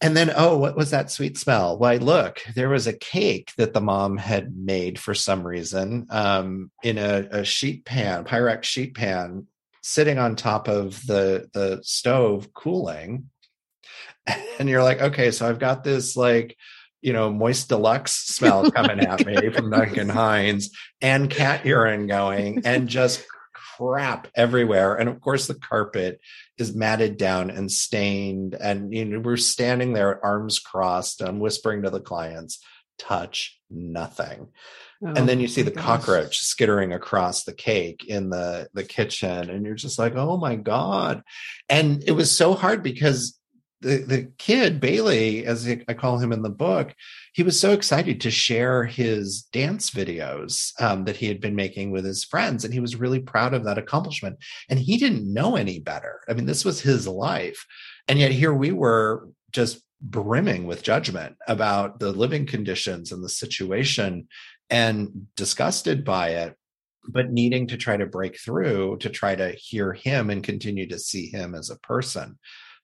And 0.01 0.15
then, 0.15 0.31
oh, 0.35 0.57
what 0.57 0.75
was 0.75 0.91
that 0.91 1.09
sweet 1.09 1.37
smell? 1.37 1.77
Why, 1.77 1.95
look, 1.95 2.41
there 2.53 2.67
was 2.69 2.85
a 2.85 2.97
cake 2.97 3.53
that 3.57 3.73
the 3.73 3.81
mom 3.81 4.17
had 4.17 4.55
made 4.55 4.99
for 4.99 5.13
some 5.13 5.47
reason 5.47 6.07
um, 6.09 6.69
in 6.83 6.97
a, 6.97 7.27
a 7.31 7.43
sheet 7.45 7.85
pan, 7.85 8.25
Pyrex 8.25 8.63
sheet 8.63 8.93
pan 8.93 9.47
sitting 9.85 10.17
on 10.17 10.35
top 10.35 10.67
of 10.67 11.05
the 11.05 11.47
the 11.53 11.79
stove 11.83 12.53
cooling. 12.53 13.29
And 14.57 14.69
you're 14.69 14.83
like 14.83 15.01
okay 15.01 15.31
so 15.31 15.47
i've 15.47 15.59
got 15.59 15.83
this 15.83 16.15
like 16.15 16.57
you 17.01 17.11
know 17.11 17.29
moist 17.29 17.67
deluxe 17.67 18.13
smell 18.13 18.71
coming 18.77 19.01
at 19.01 19.23
me 19.25 19.49
from 19.49 19.69
duncan 19.69 20.07
hines 20.07 20.71
and 21.01 21.29
cat 21.29 21.65
urine 21.65 22.07
going 22.07 22.61
and 22.65 22.87
just 22.87 23.23
crap 23.77 24.27
everywhere. 24.35 24.95
And 24.95 25.09
of 25.09 25.19
course 25.19 25.47
the 25.47 25.55
carpet 25.55 26.19
is 26.57 26.73
matted 26.73 27.17
down 27.17 27.49
and 27.49 27.71
stained 27.71 28.55
and 28.55 28.93
you 28.93 29.05
know 29.05 29.19
we're 29.19 29.37
standing 29.37 29.93
there 29.93 30.23
arms 30.23 30.59
crossed 30.59 31.21
i'm 31.21 31.39
whispering 31.39 31.83
to 31.83 31.89
the 31.89 31.99
clients 31.99 32.63
touch 32.97 33.59
nothing 33.69 34.47
Oh, 35.03 35.13
and 35.15 35.27
then 35.27 35.39
you 35.39 35.47
see 35.47 35.61
the 35.61 35.71
gosh. 35.71 35.83
cockroach 35.83 36.39
skittering 36.39 36.93
across 36.93 37.43
the 37.43 37.53
cake 37.53 38.05
in 38.05 38.29
the 38.29 38.69
the 38.73 38.83
kitchen 38.83 39.49
and 39.49 39.65
you're 39.65 39.75
just 39.75 39.99
like 39.99 40.15
oh 40.15 40.37
my 40.37 40.55
god. 40.55 41.21
And 41.69 42.03
it 42.05 42.13
was 42.13 42.35
so 42.35 42.53
hard 42.53 42.83
because 42.83 43.37
the 43.81 43.97
the 43.97 44.31
kid 44.37 44.79
bailey 44.79 45.45
as 45.45 45.67
i 45.67 45.93
call 45.93 46.17
him 46.17 46.31
in 46.31 46.41
the 46.41 46.49
book 46.49 46.95
he 47.35 47.43
was 47.43 47.59
so 47.59 47.73
excited 47.73 48.21
to 48.21 48.31
share 48.31 48.85
his 48.85 49.41
dance 49.51 49.89
videos 49.89 50.71
um, 50.81 51.03
that 51.03 51.17
he 51.17 51.27
had 51.27 51.41
been 51.41 51.53
making 51.53 51.91
with 51.91 52.05
his 52.05 52.23
friends 52.23 52.63
and 52.63 52.73
he 52.73 52.79
was 52.79 52.95
really 52.95 53.19
proud 53.19 53.53
of 53.53 53.65
that 53.65 53.77
accomplishment. 53.77 54.37
And 54.69 54.79
he 54.79 54.95
didn't 54.95 55.33
know 55.33 55.57
any 55.57 55.79
better. 55.79 56.21
I 56.29 56.33
mean 56.33 56.45
this 56.45 56.63
was 56.63 56.79
his 56.79 57.09
life. 57.09 57.65
And 58.07 58.17
yet 58.19 58.31
here 58.31 58.53
we 58.53 58.71
were 58.71 59.27
just 59.51 59.81
brimming 60.01 60.65
with 60.65 60.81
judgment 60.81 61.35
about 61.45 61.99
the 61.99 62.13
living 62.13 62.45
conditions 62.45 63.11
and 63.11 63.21
the 63.21 63.27
situation 63.27 64.29
and 64.69 65.27
disgusted 65.35 66.03
by 66.03 66.29
it 66.29 66.57
but 67.07 67.31
needing 67.31 67.67
to 67.67 67.77
try 67.77 67.97
to 67.97 68.05
break 68.05 68.39
through 68.39 68.97
to 68.97 69.09
try 69.09 69.35
to 69.35 69.51
hear 69.51 69.93
him 69.93 70.29
and 70.29 70.43
continue 70.43 70.87
to 70.87 70.99
see 70.99 71.27
him 71.27 71.55
as 71.55 71.69
a 71.69 71.79
person. 71.79 72.37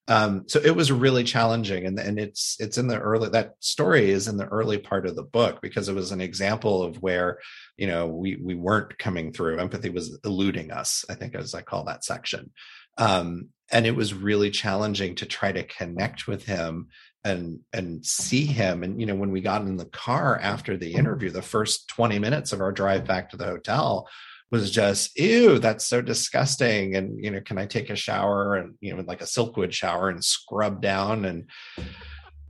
Um, 0.07 0.45
so 0.47 0.59
it 0.59 0.75
was 0.75 0.91
really 0.91 1.23
challenging 1.23 1.85
and, 1.85 1.97
and 1.99 2.19
it's 2.19 2.57
it's 2.59 2.77
in 2.77 2.87
the 2.87 2.99
early 2.99 3.29
that 3.29 3.53
story 3.59 4.09
is 4.09 4.27
in 4.27 4.35
the 4.35 4.47
early 4.47 4.79
part 4.79 5.05
of 5.05 5.15
the 5.15 5.23
book 5.23 5.61
because 5.61 5.89
it 5.89 5.95
was 5.95 6.11
an 6.11 6.21
example 6.21 6.81
of 6.81 7.01
where 7.01 7.37
you 7.77 7.87
know 7.87 8.07
we 8.07 8.35
we 8.35 8.55
weren't 8.55 8.97
coming 8.97 9.31
through. 9.31 9.59
Empathy 9.59 9.89
was 9.89 10.19
eluding 10.25 10.71
us 10.71 11.05
i 11.09 11.13
think 11.13 11.35
as 11.35 11.53
i 11.53 11.61
call 11.61 11.85
that 11.85 12.03
section. 12.03 12.51
Um, 12.97 13.49
and 13.71 13.85
it 13.85 13.95
was 13.95 14.13
really 14.13 14.49
challenging 14.49 15.15
to 15.15 15.25
try 15.25 15.51
to 15.51 15.63
connect 15.63 16.27
with 16.27 16.45
him 16.45 16.89
and 17.23 17.59
and 17.73 18.05
see 18.05 18.45
him. 18.45 18.83
And 18.83 18.99
you 18.99 19.05
know 19.05 19.15
when 19.15 19.31
we 19.31 19.41
got 19.41 19.61
in 19.61 19.77
the 19.77 19.85
car 19.85 20.39
after 20.41 20.77
the 20.77 20.93
interview 20.93 21.29
the 21.29 21.41
first 21.41 21.87
20 21.89 22.19
minutes 22.19 22.53
of 22.53 22.61
our 22.61 22.71
drive 22.71 23.05
back 23.05 23.29
to 23.29 23.37
the 23.37 23.45
hotel 23.45 24.09
was 24.49 24.69
just 24.69 25.17
ew 25.17 25.59
that's 25.59 25.85
so 25.85 26.01
disgusting. 26.01 26.95
And 26.95 27.23
you 27.23 27.31
know 27.31 27.41
can 27.41 27.57
i 27.57 27.65
take 27.65 27.89
a 27.89 27.95
shower? 27.95 28.55
And 28.55 28.75
you 28.81 28.95
know 28.95 29.03
like 29.05 29.21
a 29.21 29.25
silkwood 29.25 29.71
shower 29.71 30.09
and 30.09 30.23
scrub 30.23 30.81
down 30.81 31.25
and 31.25 31.49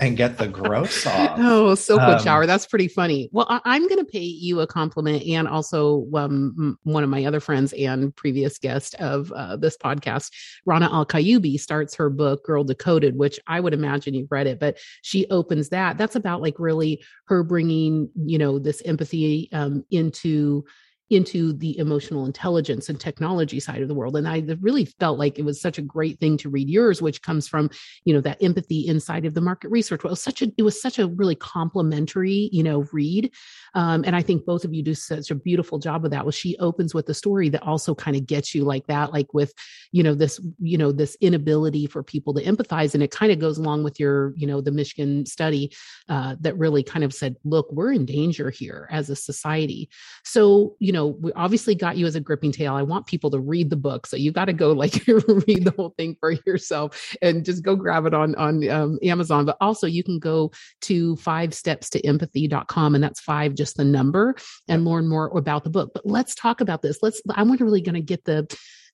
and 0.02 0.18
get 0.18 0.38
the 0.40 0.48
gross 0.48 1.06
off. 1.06 1.38
oh, 1.40 1.74
Silkwood 1.76 2.18
um, 2.18 2.24
shower. 2.24 2.46
That's 2.46 2.66
pretty 2.66 2.88
funny. 2.88 3.30
Well, 3.32 3.46
I, 3.48 3.76
am 3.76 3.88
going 3.88 4.04
to 4.04 4.12
pay 4.12 4.20
you 4.20 4.60
a 4.60 4.68
compliment 4.68 5.24
and 5.28 5.48
also 5.48 6.08
um, 6.16 6.78
one 6.84 7.04
of 7.04 7.10
my 7.10 7.24
other 7.24 7.40
friends 7.40 7.72
and 7.74 8.14
previous 8.16 8.58
guest 8.58 8.96
of 8.96 9.32
uh, 9.32 9.56
this 9.58 9.78
podcast, 9.78 10.32
Rana 10.66 10.92
el 10.92 11.06
Kaliouby, 11.06 11.60
starts 11.60 11.96
her 11.96 12.10
book, 12.10 12.44
Girl 12.44 12.64
Decoded, 12.64 13.16
which 13.16 13.40
I 13.48 13.60
would 13.60 13.74
imagine 13.74 14.16
you've 14.16 14.32
read 14.32 14.48
it, 14.48 14.60
but 14.60 14.80
she 15.04 15.28
opens 15.30 15.70
that. 15.70 15.98
That's 15.98 16.16
about 16.16 16.42
like 16.42 16.56
really 16.58 17.04
her 17.26 17.44
bringing, 17.44 18.10
you 18.26 18.40
know, 18.40 18.58
this 18.58 18.82
empathy 18.84 19.50
um, 19.54 19.86
into 19.92 20.66
into 21.12 21.54
the 21.54 21.78
emotional 21.78 22.26
intelligence 22.26 22.88
and 22.90 23.00
technology 23.00 23.60
side 23.60 23.82
of 23.82 23.88
the 23.88 23.94
world. 23.94 24.16
And 24.16 24.28
i 24.28 24.44
really 24.62 24.86
felt 24.86 25.20
like 25.20 25.38
it 25.38 25.46
was 25.46 25.62
such 25.62 25.78
a 25.78 25.82
great 25.82 26.20
thing 26.20 26.38
to 26.38 26.50
read 26.50 26.70
yours 26.70 27.02
which 27.02 27.22
comes 27.22 27.48
from 27.48 27.70
you 28.06 28.14
know 28.14 28.22
that 28.22 28.42
empathy 28.42 28.88
inside 28.88 29.26
of 29.26 29.34
the 29.34 29.42
market 29.42 29.70
research. 29.70 30.04
Well, 30.04 30.12
it 30.12 30.14
was 30.14 30.24
such 30.24 30.42
a 30.42 30.52
it 30.58 30.64
was 30.64 30.82
such 30.82 31.00
a 31.00 31.08
really 31.08 31.36
complimentary 31.36 32.50
you 32.52 32.64
know 32.64 32.86
read. 32.92 33.32
Um, 33.74 34.04
and 34.06 34.16
i 34.16 34.22
think 34.22 34.46
both 34.46 34.64
of 34.64 34.74
you 34.74 34.84
do 34.84 34.94
such 34.94 35.32
a 35.32 35.36
beautiful 35.36 35.80
job 35.80 36.06
of 36.06 36.12
that. 36.12 36.24
Well 36.24 36.32
she 36.32 36.58
opens 36.58 36.94
with 36.94 37.10
a 37.10 37.14
story 37.14 37.50
that 37.50 37.64
also 37.64 37.94
kind 37.94 38.16
of 38.16 38.26
gets 38.26 38.56
you 38.56 38.64
like 38.64 38.88
that 38.88 39.12
like 39.12 39.34
with 39.34 39.54
you 39.92 40.04
know 40.04 40.16
this 40.16 40.40
you 40.60 40.78
know 40.78 40.92
this 40.92 41.18
inability 41.22 41.88
for 41.88 42.04
people 42.04 42.34
to 42.36 42.44
empathize. 42.44 42.94
And 42.94 43.04
it 43.04 43.12
kind 43.12 43.32
of 43.32 43.40
goes 43.40 43.58
along 43.58 43.84
with 43.84 44.00
your 44.00 44.34
you 44.36 44.48
know 44.48 44.62
the 44.62 44.72
michigan 44.72 45.26
study 45.26 45.74
uh, 46.10 46.36
that 46.40 46.58
really 46.58 46.84
kind 46.84 47.04
of 47.04 47.14
said 47.14 47.36
look 47.44 47.72
we're 47.72 47.92
in 47.92 48.06
danger 48.06 48.50
here 48.50 48.88
as 48.92 49.10
a 49.10 49.16
society. 49.16 49.90
So 50.24 50.76
you 50.80 50.92
know 50.92 51.01
know, 51.02 51.08
we 51.20 51.34
obviously 51.34 51.76
got 51.76 51.98
you 51.98 52.06
as 52.06 52.16
a 52.16 52.20
gripping 52.20 52.52
tale. 52.52 52.74
I 52.74 52.82
want 52.84 53.08
people 53.08 53.32
to 53.32 53.40
read 53.40 53.70
the 53.70 53.76
book. 53.76 54.06
So 54.06 54.16
you 54.18 54.32
got 54.32 54.46
to 54.46 54.54
go 54.54 54.72
like 54.72 54.94
read 55.08 55.66
the 55.66 55.74
whole 55.76 55.94
thing 55.98 56.16
for 56.20 56.32
yourself 56.46 57.16
and 57.22 57.44
just 57.44 57.64
go 57.64 57.76
grab 57.76 58.06
it 58.06 58.14
on, 58.14 58.36
on 58.36 58.68
um, 58.70 59.00
Amazon. 59.04 59.46
But 59.46 59.58
also 59.62 59.88
you 59.88 60.04
can 60.04 60.20
go 60.20 60.52
to 60.82 61.16
five 61.18 61.54
steps 61.54 61.90
to 61.92 62.06
empathy.com 62.06 62.96
and 62.96 63.04
that's 63.04 63.20
five, 63.20 63.56
just 63.56 63.78
the 63.78 63.86
number 63.86 64.36
and 64.68 64.86
learn 64.86 65.08
more 65.08 65.36
about 65.38 65.64
the 65.64 65.70
book. 65.70 65.92
But 65.94 66.06
let's 66.06 66.36
talk 66.36 66.62
about 66.62 66.82
this. 66.82 67.00
Let's, 67.02 67.22
I'm 67.32 67.52
really 67.52 67.82
going 67.82 67.96
to 67.96 68.02
get 68.02 68.26
the, 68.26 68.48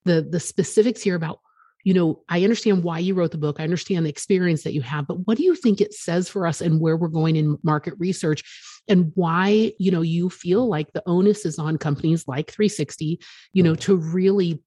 the, 0.06 0.28
the 0.30 0.40
specifics 0.40 1.02
here 1.02 1.16
about 1.16 1.40
you 1.84 1.94
know, 1.94 2.22
I 2.28 2.44
understand 2.44 2.84
why 2.84 3.00
you 3.00 3.14
wrote 3.14 3.32
the 3.32 3.38
book. 3.38 3.62
I 3.62 3.64
understand 3.64 4.06
the 4.06 4.10
experience 4.10 4.64
that 4.64 4.74
you 4.74 4.82
have, 4.82 5.08
but 5.08 5.26
what 5.26 5.38
do 5.38 5.46
you 5.46 5.56
think 5.56 5.80
it 5.80 5.94
says 5.94 6.28
for 6.28 6.46
us 6.46 6.60
and 6.60 6.82
where 6.82 6.98
we're 6.98 7.08
going 7.08 7.38
in 7.38 7.58
market 7.64 7.94
research 7.98 8.44
and 8.88 9.12
why, 9.16 9.74
you 9.80 9.92
know, 9.92 10.02
you 10.02 10.30
feel 10.30 10.68
like 10.68 10.92
the 10.94 11.04
onus 11.06 11.46
is 11.46 11.60
on 11.60 11.78
companies 11.78 12.28
like 12.28 12.52
360, 12.52 13.20
you 13.54 13.64
know, 13.64 13.76
to 13.76 13.96
really 13.96 14.62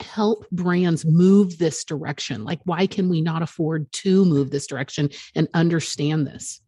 help 0.00 0.48
brands 0.50 1.04
move 1.04 1.58
this 1.58 1.84
direction? 1.84 2.44
Like, 2.44 2.60
why 2.64 2.86
can 2.86 3.08
we 3.08 3.20
not 3.20 3.42
afford 3.42 3.90
to 3.92 4.24
move 4.24 4.50
this 4.50 4.66
direction 4.66 5.10
and 5.34 5.48
understand 5.54 6.26
this? 6.26 6.60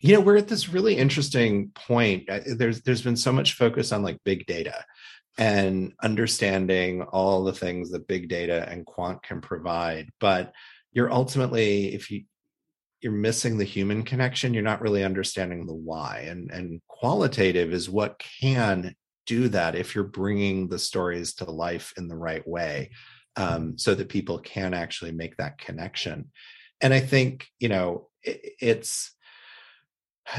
You 0.00 0.14
know, 0.14 0.20
we're 0.20 0.36
at 0.36 0.48
this 0.48 0.68
really 0.68 0.96
interesting 0.96 1.70
point. 1.74 2.28
Uh, 2.28 2.40
there's 2.56 2.82
there's 2.82 3.02
been 3.02 3.16
so 3.16 3.32
much 3.32 3.54
focus 3.54 3.90
on 3.90 4.02
like 4.02 4.18
big 4.24 4.44
data 4.46 4.84
and 5.38 5.92
understanding 6.02 7.02
all 7.02 7.44
the 7.44 7.52
things 7.52 7.90
that 7.90 8.06
big 8.06 8.28
data 8.28 8.68
and 8.68 8.86
quant 8.86 9.22
can 9.22 9.40
provide 9.40 10.08
but 10.20 10.52
you're 10.92 11.12
ultimately 11.12 11.92
if 11.92 12.10
you 12.10 12.22
you're 13.04 13.12
missing 13.12 13.58
the 13.58 13.64
human 13.64 14.02
connection 14.02 14.54
you're 14.54 14.62
not 14.62 14.80
really 14.80 15.04
understanding 15.04 15.66
the 15.66 15.74
why. 15.74 16.24
And 16.26 16.50
and 16.50 16.80
qualitative 16.88 17.72
is 17.74 17.90
what 17.90 18.18
can 18.40 18.96
do 19.26 19.48
that 19.48 19.74
if 19.74 19.94
you're 19.94 20.04
bringing 20.04 20.68
the 20.68 20.78
stories 20.78 21.34
to 21.34 21.44
life 21.44 21.92
in 21.98 22.08
the 22.08 22.16
right 22.16 22.46
way 22.48 22.90
um, 23.36 23.76
so 23.76 23.94
that 23.94 24.08
people 24.08 24.38
can 24.38 24.72
actually 24.72 25.12
make 25.12 25.36
that 25.36 25.58
connection. 25.58 26.30
And 26.80 26.94
i 26.94 27.00
think 27.00 27.46
you 27.60 27.68
know 27.68 28.08
it, 28.22 28.54
it's 28.58 29.12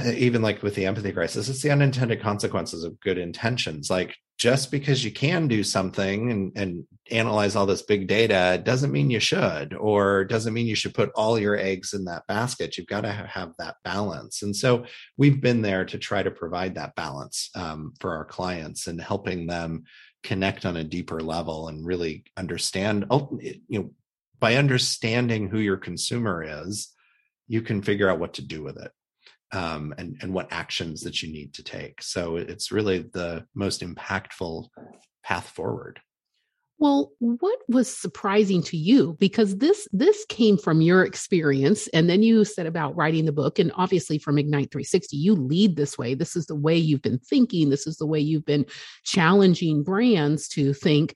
even 0.03 0.41
like 0.41 0.63
with 0.63 0.73
the 0.73 0.87
empathy 0.87 1.11
crisis 1.11 1.47
it's 1.47 1.61
the 1.61 1.69
unintended 1.69 2.19
consequences 2.19 2.83
of 2.83 2.99
good 2.99 3.19
intentions. 3.19 3.91
Like 3.91 4.15
just 4.39 4.71
because 4.71 5.05
you 5.05 5.11
can 5.11 5.47
do 5.47 5.63
something 5.63 6.31
and, 6.31 6.51
and 6.55 6.87
analyze 7.11 7.55
all 7.55 7.65
this 7.65 7.83
big 7.83 8.07
data 8.07 8.61
doesn't 8.63 8.91
mean 8.91 9.09
you 9.09 9.19
should 9.19 9.73
or 9.75 10.25
doesn't 10.25 10.53
mean 10.53 10.65
you 10.65 10.75
should 10.75 10.93
put 10.93 11.11
all 11.15 11.37
your 11.37 11.57
eggs 11.57 11.93
in 11.93 12.05
that 12.05 12.25
basket 12.27 12.77
you've 12.77 12.87
got 12.87 13.01
to 13.01 13.11
have 13.11 13.53
that 13.59 13.75
balance 13.83 14.41
and 14.41 14.55
so 14.55 14.83
we've 15.17 15.39
been 15.39 15.61
there 15.61 15.85
to 15.85 15.97
try 15.97 16.23
to 16.23 16.31
provide 16.31 16.75
that 16.75 16.95
balance 16.95 17.49
um, 17.55 17.93
for 17.99 18.15
our 18.15 18.25
clients 18.25 18.87
and 18.87 18.99
helping 18.99 19.45
them 19.45 19.83
connect 20.23 20.65
on 20.65 20.77
a 20.77 20.83
deeper 20.83 21.19
level 21.19 21.67
and 21.67 21.85
really 21.85 22.23
understand 22.37 23.05
you 23.39 23.79
know 23.79 23.91
by 24.39 24.55
understanding 24.55 25.47
who 25.47 25.59
your 25.59 25.77
consumer 25.77 26.43
is 26.65 26.93
you 27.47 27.61
can 27.61 27.81
figure 27.81 28.09
out 28.09 28.19
what 28.19 28.33
to 28.33 28.41
do 28.41 28.63
with 28.63 28.77
it 28.77 28.91
um, 29.55 29.93
and 29.97 30.17
and 30.21 30.33
what 30.33 30.51
actions 30.51 31.01
that 31.01 31.21
you 31.21 31.31
need 31.31 31.53
to 31.53 31.63
take. 31.63 32.01
So 32.01 32.37
it's 32.37 32.71
really 32.71 32.99
the 32.99 33.45
most 33.53 33.81
impactful 33.81 34.67
path 35.23 35.49
forward. 35.49 35.99
Well, 36.77 37.11
what 37.19 37.59
was 37.69 37.95
surprising 37.95 38.61
to 38.63 38.75
you 38.77 39.15
because 39.19 39.57
this 39.57 39.87
this 39.93 40.25
came 40.27 40.57
from 40.57 40.81
your 40.81 41.03
experience 41.03 41.87
and 41.93 42.09
then 42.09 42.21
you 42.21 42.43
said 42.43 42.65
about 42.65 42.95
writing 42.97 43.25
the 43.25 43.31
book 43.31 43.59
and 43.59 43.71
obviously 43.75 44.17
from 44.17 44.37
Ignite 44.37 44.71
360 44.71 45.15
you 45.15 45.35
lead 45.35 45.77
this 45.77 45.97
way. 45.97 46.15
This 46.15 46.35
is 46.35 46.47
the 46.47 46.55
way 46.55 46.75
you've 46.75 47.01
been 47.01 47.19
thinking, 47.19 47.69
this 47.69 47.87
is 47.87 47.95
the 47.97 48.05
way 48.05 48.19
you've 48.19 48.45
been 48.45 48.65
challenging 49.03 49.83
brands 49.83 50.49
to 50.49 50.73
think 50.73 51.15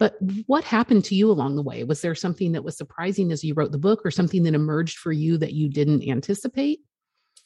But 0.00 0.16
what 0.46 0.64
happened 0.64 1.04
to 1.04 1.14
you 1.14 1.30
along 1.30 1.56
the 1.56 1.62
way? 1.62 1.84
Was 1.84 2.00
there 2.00 2.14
something 2.14 2.52
that 2.52 2.64
was 2.64 2.76
surprising 2.76 3.30
as 3.30 3.44
you 3.44 3.52
wrote 3.52 3.70
the 3.70 3.78
book 3.78 4.00
or 4.02 4.10
something 4.10 4.42
that 4.44 4.54
emerged 4.54 4.96
for 4.96 5.12
you 5.12 5.36
that 5.38 5.52
you 5.52 5.68
didn't 5.68 6.08
anticipate? 6.08 6.80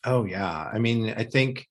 Oh, 0.04 0.24
yeah. 0.24 0.70
I 0.72 0.78
mean, 0.78 1.12
I 1.16 1.24
think 1.24 1.66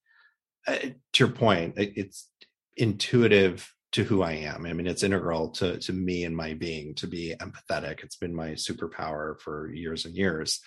uh, 0.67 0.75
to 0.75 0.93
your 1.17 1.29
point, 1.29 1.75
it's 1.77 2.29
intuitive 2.75 3.73
to 3.93 4.03
who 4.03 4.23
I 4.23 4.33
am. 4.33 4.65
I 4.65 4.73
mean, 4.73 4.87
it's 4.87 5.03
integral 5.03 5.49
to 5.51 5.77
to 5.79 5.93
me 5.93 6.23
and 6.25 6.35
my 6.35 6.53
being 6.53 6.95
to 6.95 7.07
be 7.07 7.35
empathetic. 7.39 8.03
It's 8.03 8.17
been 8.17 8.35
my 8.35 8.49
superpower 8.49 9.39
for 9.39 9.71
years 9.71 10.05
and 10.05 10.15
years. 10.15 10.59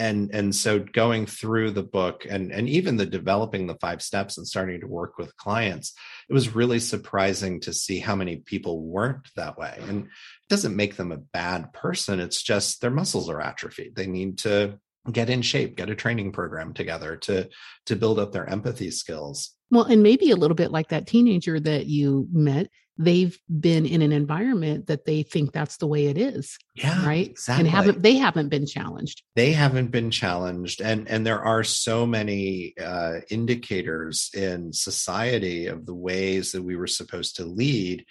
And 0.00 0.30
and 0.32 0.54
so 0.54 0.78
going 0.78 1.26
through 1.26 1.72
the 1.72 1.82
book 1.82 2.24
and 2.28 2.52
and 2.52 2.68
even 2.68 2.96
the 2.96 3.06
developing 3.06 3.66
the 3.66 3.74
five 3.80 4.00
steps 4.00 4.38
and 4.38 4.46
starting 4.46 4.80
to 4.80 4.86
work 4.86 5.18
with 5.18 5.36
clients, 5.36 5.92
it 6.28 6.32
was 6.32 6.54
really 6.54 6.78
surprising 6.78 7.60
to 7.62 7.72
see 7.72 7.98
how 7.98 8.14
many 8.14 8.36
people 8.36 8.80
weren't 8.80 9.28
that 9.34 9.58
way. 9.58 9.76
And 9.88 10.04
it 10.04 10.48
doesn't 10.48 10.76
make 10.76 10.96
them 10.96 11.10
a 11.10 11.18
bad 11.18 11.72
person. 11.72 12.20
It's 12.20 12.42
just 12.42 12.80
their 12.80 12.92
muscles 12.92 13.28
are 13.28 13.40
atrophied. 13.40 13.96
They 13.96 14.06
need 14.06 14.38
to 14.38 14.78
get 15.12 15.30
in 15.30 15.42
shape, 15.42 15.76
get 15.76 15.90
a 15.90 15.94
training 15.94 16.32
program 16.32 16.72
together 16.72 17.16
to 17.16 17.48
to 17.86 17.96
build 17.96 18.18
up 18.18 18.32
their 18.32 18.48
empathy 18.48 18.90
skills 18.90 19.54
well, 19.70 19.84
and 19.84 20.02
maybe 20.02 20.30
a 20.30 20.36
little 20.36 20.54
bit 20.54 20.70
like 20.70 20.88
that 20.88 21.06
teenager 21.06 21.60
that 21.60 21.86
you 21.86 22.26
met, 22.32 22.70
they've 22.96 23.38
been 23.60 23.86
in 23.86 24.02
an 24.02 24.12
environment 24.12 24.86
that 24.86 25.04
they 25.04 25.22
think 25.22 25.52
that's 25.52 25.76
the 25.76 25.86
way 25.86 26.06
it 26.06 26.16
is. 26.16 26.58
Yeah. 26.74 27.06
Right. 27.06 27.28
Exactly. 27.28 27.66
And 27.66 27.70
haven't 27.70 28.02
they 28.02 28.16
haven't 28.16 28.48
been 28.48 28.66
challenged. 28.66 29.22
They 29.36 29.52
haven't 29.52 29.90
been 29.90 30.10
challenged. 30.10 30.80
And 30.80 31.06
and 31.08 31.26
there 31.26 31.40
are 31.40 31.62
so 31.64 32.06
many 32.06 32.74
uh, 32.82 33.20
indicators 33.30 34.30
in 34.34 34.72
society 34.72 35.66
of 35.66 35.86
the 35.86 35.94
ways 35.94 36.52
that 36.52 36.62
we 36.62 36.76
were 36.76 36.86
supposed 36.86 37.36
to 37.36 37.44
lead 37.44 38.04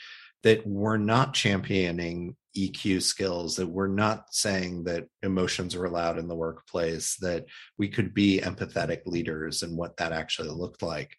that 0.43 0.65
we're 0.65 0.97
not 0.97 1.33
championing 1.33 2.35
EQ 2.57 3.01
skills, 3.01 3.55
that 3.55 3.67
we're 3.67 3.87
not 3.87 4.25
saying 4.31 4.85
that 4.85 5.07
emotions 5.21 5.75
are 5.75 5.85
allowed 5.85 6.17
in 6.17 6.27
the 6.27 6.35
workplace, 6.35 7.15
that 7.17 7.45
we 7.77 7.87
could 7.87 8.13
be 8.13 8.39
empathetic 8.39 9.05
leaders 9.05 9.63
and 9.63 9.77
what 9.77 9.97
that 9.97 10.11
actually 10.11 10.49
looked 10.49 10.81
like 10.81 11.15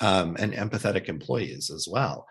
um, 0.00 0.36
and 0.38 0.52
empathetic 0.52 1.08
employees 1.08 1.70
as 1.70 1.86
well. 1.88 2.26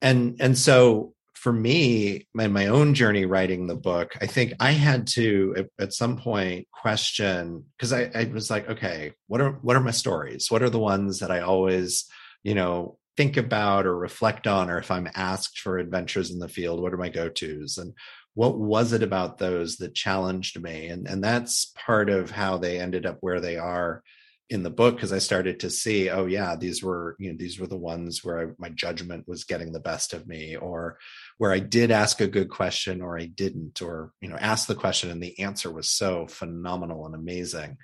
And 0.00 0.36
and 0.40 0.58
so 0.58 1.14
for 1.34 1.52
me, 1.52 2.26
my 2.34 2.46
my 2.48 2.66
own 2.66 2.94
journey 2.94 3.24
writing 3.24 3.66
the 3.66 3.76
book, 3.76 4.12
I 4.20 4.26
think 4.26 4.54
I 4.60 4.72
had 4.72 5.06
to 5.08 5.54
at, 5.56 5.66
at 5.78 5.92
some 5.92 6.16
point 6.16 6.68
question 6.72 7.64
because 7.76 7.92
I, 7.92 8.10
I 8.14 8.24
was 8.32 8.50
like, 8.50 8.68
okay, 8.68 9.12
what 9.26 9.40
are 9.40 9.52
what 9.62 9.76
are 9.76 9.80
my 9.80 9.90
stories? 9.90 10.50
What 10.50 10.62
are 10.62 10.70
the 10.70 10.78
ones 10.78 11.20
that 11.20 11.30
I 11.30 11.40
always, 11.40 12.06
you 12.42 12.54
know, 12.54 12.98
think 13.16 13.36
about 13.36 13.86
or 13.86 13.96
reflect 13.96 14.46
on, 14.46 14.70
or 14.70 14.78
if 14.78 14.90
I'm 14.90 15.08
asked 15.14 15.60
for 15.60 15.78
adventures 15.78 16.30
in 16.30 16.38
the 16.38 16.48
field, 16.48 16.80
what 16.80 16.92
are 16.92 16.98
my 16.98 17.08
go-tos? 17.08 17.78
And 17.78 17.92
what 18.34 18.58
was 18.58 18.92
it 18.92 19.02
about 19.02 19.38
those 19.38 19.76
that 19.76 19.94
challenged 19.94 20.60
me? 20.60 20.86
And 20.86 21.06
and 21.06 21.22
that's 21.22 21.72
part 21.76 22.08
of 22.08 22.30
how 22.30 22.56
they 22.56 22.80
ended 22.80 23.04
up 23.04 23.18
where 23.20 23.40
they 23.40 23.56
are 23.56 24.02
in 24.48 24.62
the 24.62 24.70
book 24.70 24.96
because 24.96 25.12
I 25.12 25.18
started 25.18 25.60
to 25.60 25.70
see, 25.70 26.10
oh 26.10 26.26
yeah, 26.26 26.56
these 26.56 26.82
were 26.82 27.16
you 27.18 27.30
know 27.30 27.36
these 27.38 27.58
were 27.58 27.66
the 27.66 27.76
ones 27.76 28.24
where 28.24 28.38
I, 28.38 28.52
my 28.58 28.68
judgment 28.70 29.28
was 29.28 29.44
getting 29.44 29.72
the 29.72 29.80
best 29.80 30.12
of 30.14 30.26
me, 30.26 30.56
or 30.56 30.98
where 31.38 31.52
I 31.52 31.58
did 31.58 31.90
ask 31.90 32.20
a 32.20 32.26
good 32.26 32.48
question 32.48 33.02
or 33.02 33.18
I 33.18 33.26
didn't, 33.26 33.82
or 33.82 34.12
you 34.20 34.28
know 34.28 34.36
ask 34.36 34.66
the 34.66 34.74
question 34.74 35.10
and 35.10 35.22
the 35.22 35.38
answer 35.38 35.70
was 35.70 35.90
so 35.90 36.26
phenomenal 36.26 37.06
and 37.06 37.14
amazing, 37.14 37.76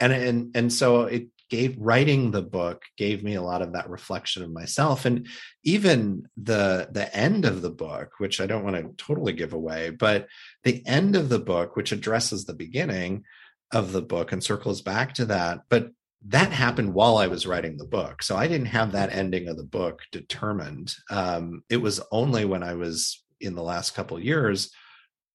and 0.00 0.12
and 0.12 0.56
and 0.56 0.72
so 0.72 1.02
it 1.02 1.28
gave 1.52 1.76
writing 1.78 2.30
the 2.30 2.40
book 2.40 2.82
gave 2.96 3.22
me 3.22 3.34
a 3.34 3.42
lot 3.42 3.60
of 3.60 3.74
that 3.74 3.90
reflection 3.90 4.42
of 4.42 4.50
myself, 4.50 5.04
and 5.04 5.28
even 5.64 6.26
the 6.38 6.88
the 6.90 7.14
end 7.14 7.44
of 7.44 7.60
the 7.60 7.70
book, 7.70 8.12
which 8.16 8.40
I 8.40 8.46
don't 8.46 8.64
want 8.64 8.76
to 8.76 9.04
totally 9.04 9.34
give 9.34 9.52
away, 9.52 9.90
but 9.90 10.28
the 10.64 10.82
end 10.86 11.14
of 11.14 11.28
the 11.28 11.38
book, 11.38 11.76
which 11.76 11.92
addresses 11.92 12.46
the 12.46 12.54
beginning 12.54 13.24
of 13.70 13.92
the 13.92 14.00
book 14.00 14.32
and 14.32 14.42
circles 14.42 14.82
back 14.82 15.14
to 15.14 15.24
that 15.24 15.60
but 15.68 15.90
that 16.28 16.52
happened 16.52 16.94
while 16.94 17.16
I 17.16 17.26
was 17.26 17.48
writing 17.48 17.76
the 17.76 17.84
book. 17.84 18.22
So 18.22 18.36
I 18.36 18.46
didn't 18.46 18.66
have 18.78 18.92
that 18.92 19.12
ending 19.12 19.48
of 19.48 19.56
the 19.56 19.64
book 19.64 20.02
determined. 20.12 20.94
Um, 21.10 21.64
it 21.68 21.78
was 21.78 22.00
only 22.12 22.44
when 22.44 22.62
I 22.62 22.74
was 22.74 23.24
in 23.40 23.56
the 23.56 23.62
last 23.62 23.96
couple 23.96 24.20
years 24.20 24.70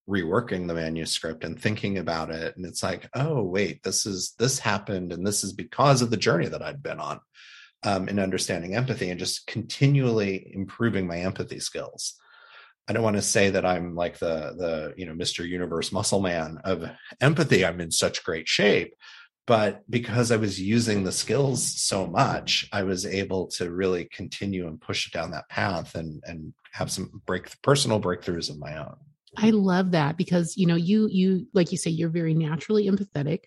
reworking 0.07 0.67
the 0.67 0.73
manuscript 0.73 1.43
and 1.43 1.59
thinking 1.59 1.97
about 1.97 2.31
it. 2.31 2.55
And 2.55 2.65
it's 2.65 2.83
like, 2.83 3.09
oh, 3.13 3.43
wait, 3.43 3.83
this 3.83 4.05
is 4.05 4.33
this 4.39 4.59
happened, 4.59 5.11
and 5.11 5.25
this 5.25 5.43
is 5.43 5.53
because 5.53 6.01
of 6.01 6.09
the 6.09 6.17
journey 6.17 6.47
that 6.47 6.61
I'd 6.61 6.81
been 6.81 6.99
on 6.99 7.19
um, 7.83 8.07
in 8.07 8.19
understanding 8.19 8.75
empathy 8.75 9.09
and 9.09 9.19
just 9.19 9.47
continually 9.47 10.51
improving 10.53 11.07
my 11.07 11.19
empathy 11.19 11.59
skills. 11.59 12.15
I 12.87 12.93
don't 12.93 13.03
want 13.03 13.17
to 13.17 13.21
say 13.21 13.49
that 13.49 13.65
I'm 13.65 13.95
like 13.95 14.17
the 14.17 14.55
the 14.57 14.93
you 14.95 15.05
know 15.05 15.13
Mr. 15.13 15.47
Universe 15.47 15.91
muscle 15.91 16.21
man 16.21 16.59
of 16.63 16.89
empathy. 17.19 17.65
I'm 17.65 17.81
in 17.81 17.91
such 17.91 18.23
great 18.23 18.47
shape, 18.47 18.93
but 19.45 19.81
because 19.89 20.31
I 20.31 20.37
was 20.37 20.59
using 20.59 21.03
the 21.03 21.11
skills 21.11 21.65
so 21.81 22.07
much, 22.07 22.67
I 22.71 22.83
was 22.83 23.05
able 23.05 23.47
to 23.57 23.71
really 23.71 24.05
continue 24.05 24.67
and 24.67 24.79
push 24.79 25.11
down 25.11 25.31
that 25.31 25.49
path 25.49 25.95
and 25.95 26.23
and 26.25 26.53
have 26.71 26.89
some 26.89 27.21
break 27.25 27.49
personal 27.61 27.99
breakthroughs 27.99 28.49
of 28.49 28.57
my 28.57 28.77
own. 28.77 28.95
I 29.35 29.49
love 29.49 29.91
that 29.91 30.17
because 30.17 30.55
you 30.55 30.65
know 30.65 30.75
you 30.75 31.07
you 31.11 31.47
like 31.53 31.71
you 31.71 31.77
say 31.77 31.91
you're 31.91 32.09
very 32.09 32.33
naturally 32.33 32.87
empathetic. 32.87 33.39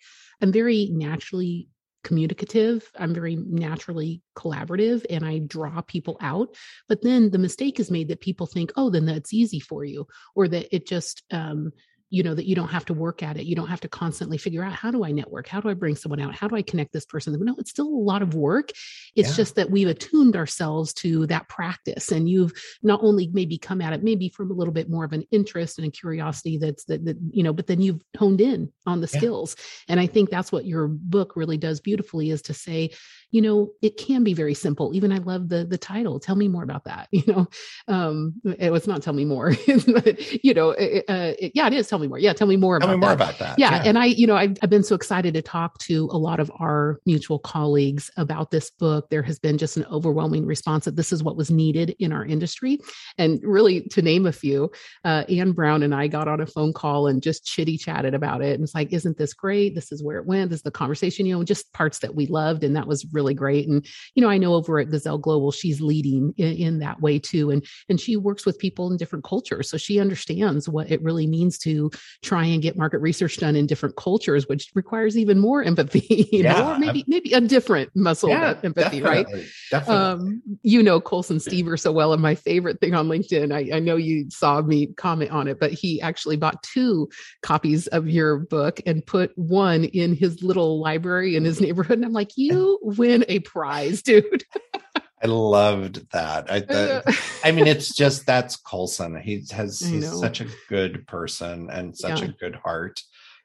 I'm 0.43 0.53
very 0.53 0.91
naturally 0.93 1.69
communicative. 2.03 2.91
I'm 2.99 3.15
very 3.15 3.37
naturally 3.37 4.23
collaborative 4.37 5.05
and 5.11 5.25
I 5.25 5.39
draw 5.39 5.83
people 5.83 6.17
out. 6.21 6.57
But 6.89 7.03
then 7.03 7.31
the 7.31 7.39
mistake 7.39 7.79
is 7.79 7.91
made 7.91 8.09
that 8.09 8.21
people 8.21 8.47
think, 8.47 8.73
oh, 8.77 8.89
then 8.91 9.05
that's 9.05 9.35
easy 9.35 9.61
for 9.61 9.85
you, 9.85 10.07
or 10.35 10.49
that 10.49 10.75
it 10.75 10.87
just 10.87 11.23
um, 11.31 11.73
you 12.11 12.25
know 12.25 12.35
that 12.35 12.47
you 12.47 12.55
don't 12.57 12.69
have 12.69 12.85
to 12.87 12.95
work 12.95 13.23
at 13.23 13.37
it. 13.37 13.47
You 13.47 13.55
don't 13.55 13.69
have 13.69 13.81
to 13.81 13.89
constantly 13.89 14.37
figure 14.37 14.65
out 14.65 14.73
how 14.73 14.91
do 14.91 15.05
i 15.05 15.13
network? 15.13 15.47
How 15.47 15.61
do 15.61 15.69
i 15.69 15.75
bring 15.75 15.97
someone 15.97 16.21
out? 16.21 16.35
How 16.35 16.49
do 16.49 16.57
i 16.57 16.63
connect 16.63 16.93
this 16.93 17.07
person? 17.07 17.37
No 17.41 17.55
it's 17.59 17.71
still 17.71 17.87
a 17.87 17.89
lot 17.89 18.23
of 18.23 18.35
work. 18.35 18.71
It's 19.15 19.31
yeah. 19.31 19.37
just 19.37 19.55
that 19.55 19.71
we've 19.71 19.89
attuned 19.89 20.37
ourselves 20.37 20.93
to 20.95 21.27
that 21.29 21.49
practice 21.49 22.11
and 22.11 22.29
you've 22.29 22.53
not 22.83 23.01
only 23.03 23.31
maybe 23.33 23.57
come 23.59 23.81
at 23.81 23.93
it 23.93 24.03
maybe 24.03 24.29
from 24.29 24.51
a 24.51 24.55
little 24.55 24.75
bit 24.75 24.91
more 24.91 25.05
of 25.05 25.13
an 25.13 25.25
interest 25.31 25.79
and 25.79 25.87
a 25.87 25.91
curiosity 25.91 26.59
that's 26.59 26.85
that, 26.85 27.05
that 27.05 27.17
you 27.31 27.43
know 27.43 27.53
but 27.53 27.67
then 27.67 27.81
you've 27.81 28.03
honed 28.19 28.41
in 28.41 28.73
on 28.87 29.01
the 29.01 29.11
yeah. 29.13 29.19
skills. 29.19 29.57
And 29.89 30.01
i 30.01 30.07
think 30.07 30.31
that's 30.31 30.51
what 30.51 30.67
your 30.67 30.89
book 30.89 31.37
really 31.37 31.57
does 31.57 31.81
beautifully 31.81 32.31
is 32.31 32.43
to 32.43 32.55
say 32.55 32.91
you 33.31 33.41
know 33.41 33.71
it 33.83 33.97
can 33.97 34.25
be 34.25 34.35
very 34.35 34.55
simple. 34.55 34.95
Even 34.95 35.13
i 35.13 35.19
love 35.19 35.49
the 35.49 35.65
the 35.65 35.79
title 35.79 36.19
tell 36.19 36.37
me 36.37 36.49
more 36.49 36.63
about 36.63 36.85
that 36.85 37.09
you 37.13 37.23
know? 37.27 37.47
Um 37.89 38.35
it 38.59 38.71
was 38.71 38.87
not 38.87 39.03
tell 39.03 39.13
me 39.15 39.25
more 39.25 39.55
but 39.87 40.45
you 40.45 40.55
know 40.55 40.71
it, 40.71 41.05
uh, 41.09 41.35
it, 41.39 41.53
yeah 41.55 41.67
it 41.67 41.73
is 41.73 41.89
tell 41.89 41.99
me 41.99 42.09
more 42.09 42.19
yeah 42.19 42.33
tell 42.33 42.47
me 42.47 42.57
more 42.57 42.79
tell 42.79 42.89
about 42.89 42.97
me 42.97 43.01
more 43.01 43.17
that. 43.17 43.29
about 43.29 43.39
that 43.39 43.59
yeah, 43.59 43.77
yeah. 43.77 43.83
and 43.85 43.99
i 43.99 44.07
you 44.07 44.27
know 44.27 44.37
I've, 44.37 44.57
I've 44.63 44.71
been 44.71 44.83
so 44.83 44.95
excited 44.95 45.35
to 45.35 45.43
talk 45.43 45.79
to 45.81 46.09
a 46.13 46.19
lot 46.19 46.41
of 46.41 46.51
our 46.59 47.01
mutual 47.07 47.39
colleagues 47.39 48.11
about 48.17 48.51
this 48.51 48.71
book. 48.71 49.11
There 49.11 49.23
has 49.23 49.39
been 49.39 49.59
just 49.59 49.77
an 49.77 49.85
overwhelming 49.91 50.47
response 50.47 50.87
that 50.87 50.97
this 50.97 51.13
is 51.13 51.23
what 51.23 51.37
was 51.37 51.51
needed 51.51 51.95
in 51.99 52.13
our 52.13 52.25
industry. 52.25 52.79
And 53.19 53.41
really 53.43 53.83
to 53.89 54.03
name 54.03 54.27
a 54.27 54.33
few 54.33 54.71
uh, 55.05 55.25
anne 55.29 55.53
brown 55.53 55.83
and 55.83 55.95
i 55.95 56.07
got 56.07 56.29
on 56.29 56.41
a 56.41 56.47
phone 56.47 56.73
call 56.73 57.07
and 57.07 57.23
just 57.23 57.45
chitty 57.45 57.77
chatted 57.77 58.15
about 58.15 58.43
it. 58.43 58.55
And 58.55 58.63
it's 58.63 58.75
like 58.75 58.93
isn't 58.93 59.19
this 59.19 59.35
great? 59.35 59.75
This 59.75 59.93
is 59.93 60.03
where 60.03 60.19
it 60.19 60.27
went. 60.27 60.51
This 60.51 60.61
is 60.61 60.63
the 60.63 60.71
conversation 60.71 61.27
you 61.27 61.37
know 61.37 61.45
just 61.45 61.73
parts 61.73 61.99
that 61.99 62.15
we 62.15 62.27
loved 62.27 62.65
and 62.65 62.75
that 62.77 62.87
was 62.87 63.07
really 63.13 63.20
really 63.21 63.35
great. 63.35 63.69
And, 63.69 63.87
you 64.15 64.23
know, 64.23 64.31
I 64.31 64.39
know 64.39 64.55
over 64.55 64.79
at 64.79 64.91
Gazelle 64.91 65.19
Global, 65.19 65.53
she's 65.53 65.81
leading 65.81 66.33
in, 66.39 66.53
in 66.55 66.79
that 66.79 67.01
way 67.01 67.19
too. 67.19 67.51
And, 67.51 67.65
and 67.89 68.01
she 68.01 68.17
works 68.17 68.47
with 68.47 68.59
people 68.59 68.91
in 68.91 68.97
different 68.97 69.25
cultures. 69.25 69.69
So 69.69 69.77
she 69.77 70.01
understands 70.01 70.69
what 70.69 70.91
it 70.91 71.03
really 71.03 71.27
means 71.27 71.59
to 71.59 71.91
try 72.23 72.47
and 72.47 72.63
get 72.63 72.79
market 72.79 72.99
research 72.99 73.37
done 73.37 73.57
in 73.57 73.67
different 73.67 73.97
cultures, 73.97 74.49
which 74.49 74.71
requires 74.75 75.19
even 75.19 75.39
more 75.39 75.63
empathy, 75.63 76.29
you 76.33 76.43
yeah, 76.43 76.53
know, 76.55 76.73
or 76.73 76.79
maybe, 76.79 77.05
maybe 77.07 77.33
a 77.35 77.41
different 77.41 77.91
muscle 77.95 78.31
yeah, 78.31 78.55
empathy, 78.63 79.03
right? 79.03 79.27
Definitely. 79.71 79.95
Um, 79.95 80.43
you 80.63 80.83
know, 80.83 81.01
Colson 81.01 81.37
Steber 81.37 81.79
so 81.79 81.93
well. 81.93 82.13
And 82.15 82.23
my 82.23 82.35
favorite 82.35 82.81
thing 82.81 82.95
on 82.95 83.09
LinkedIn, 83.09 83.53
I, 83.53 83.77
I 83.77 83.81
know 83.81 83.97
you 83.97 84.31
saw 84.31 84.63
me 84.63 84.87
comment 84.97 85.31
on 85.31 85.47
it, 85.47 85.61
but 85.61 85.73
he 85.73 86.01
actually 86.01 86.37
bought 86.37 86.63
two 86.63 87.09
copies 87.43 87.87
of 87.89 88.09
your 88.09 88.39
book 88.39 88.81
and 88.87 89.05
put 89.05 89.37
one 89.37 89.85
in 89.85 90.15
his 90.15 90.43
little 90.43 90.81
library 90.81 91.37
in 91.37 91.45
his 91.45 91.61
neighborhood. 91.61 91.99
And 91.99 92.05
I'm 92.05 92.13
like, 92.13 92.31
you 92.37 92.79
win 92.83 93.10
win 93.11 93.25
a 93.29 93.41
prize, 93.41 94.03
dude. 94.03 94.45
I 95.23 95.27
loved 95.27 96.11
that. 96.13 96.51
I, 96.51 96.61
that, 96.61 97.41
I 97.45 97.53
mean, 97.53 97.67
it's 97.67 97.95
just 97.95 98.25
that's 98.25 98.57
Colson. 98.57 99.21
He 99.21 99.45
has 99.51 99.79
he's 99.79 100.11
such 100.19 100.41
a 100.41 100.47
good 100.69 101.07
person 101.07 101.69
and 101.71 101.97
such 101.97 102.23
yeah. 102.23 102.29
a 102.29 102.33
good 102.33 102.55
heart. 102.55 103.01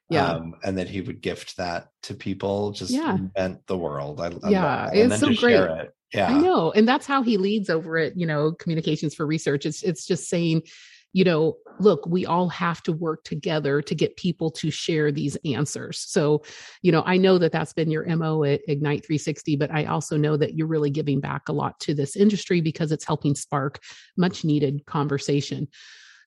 Yeah, 0.08 0.30
um, 0.30 0.54
and 0.62 0.78
that 0.78 0.88
he 0.88 1.00
would 1.00 1.20
gift 1.20 1.56
that 1.56 1.88
to 2.04 2.14
people 2.14 2.70
just 2.70 2.92
yeah. 2.92 3.18
meant 3.36 3.66
the 3.66 3.76
world. 3.76 4.20
I, 4.20 4.28
I 4.42 4.50
yeah, 4.50 4.90
it's 4.92 5.18
so 5.18 5.34
great. 5.34 5.56
It. 5.56 5.92
Yeah, 6.14 6.28
I 6.28 6.38
know, 6.38 6.70
and 6.70 6.86
that's 6.88 7.06
how 7.06 7.22
he 7.22 7.36
leads 7.36 7.68
over 7.68 7.98
it. 7.98 8.16
You 8.16 8.26
know, 8.26 8.52
communications 8.52 9.16
for 9.16 9.26
research. 9.26 9.66
It's 9.66 9.82
it's 9.82 10.06
just 10.06 10.28
saying 10.28 10.62
you 11.16 11.24
know, 11.24 11.56
look, 11.80 12.06
we 12.06 12.26
all 12.26 12.50
have 12.50 12.82
to 12.82 12.92
work 12.92 13.24
together 13.24 13.80
to 13.80 13.94
get 13.94 14.18
people 14.18 14.50
to 14.50 14.70
share 14.70 15.10
these 15.10 15.34
answers. 15.46 16.04
So, 16.06 16.42
you 16.82 16.92
know, 16.92 17.02
I 17.06 17.16
know 17.16 17.38
that 17.38 17.52
that's 17.52 17.72
been 17.72 17.90
your 17.90 18.04
MO 18.16 18.44
at 18.44 18.60
Ignite 18.68 19.06
360, 19.06 19.56
but 19.56 19.70
I 19.70 19.86
also 19.86 20.18
know 20.18 20.36
that 20.36 20.56
you're 20.56 20.66
really 20.66 20.90
giving 20.90 21.20
back 21.20 21.48
a 21.48 21.54
lot 21.54 21.80
to 21.80 21.94
this 21.94 22.16
industry 22.16 22.60
because 22.60 22.92
it's 22.92 23.06
helping 23.06 23.34
spark 23.34 23.82
much 24.18 24.44
needed 24.44 24.84
conversation. 24.84 25.68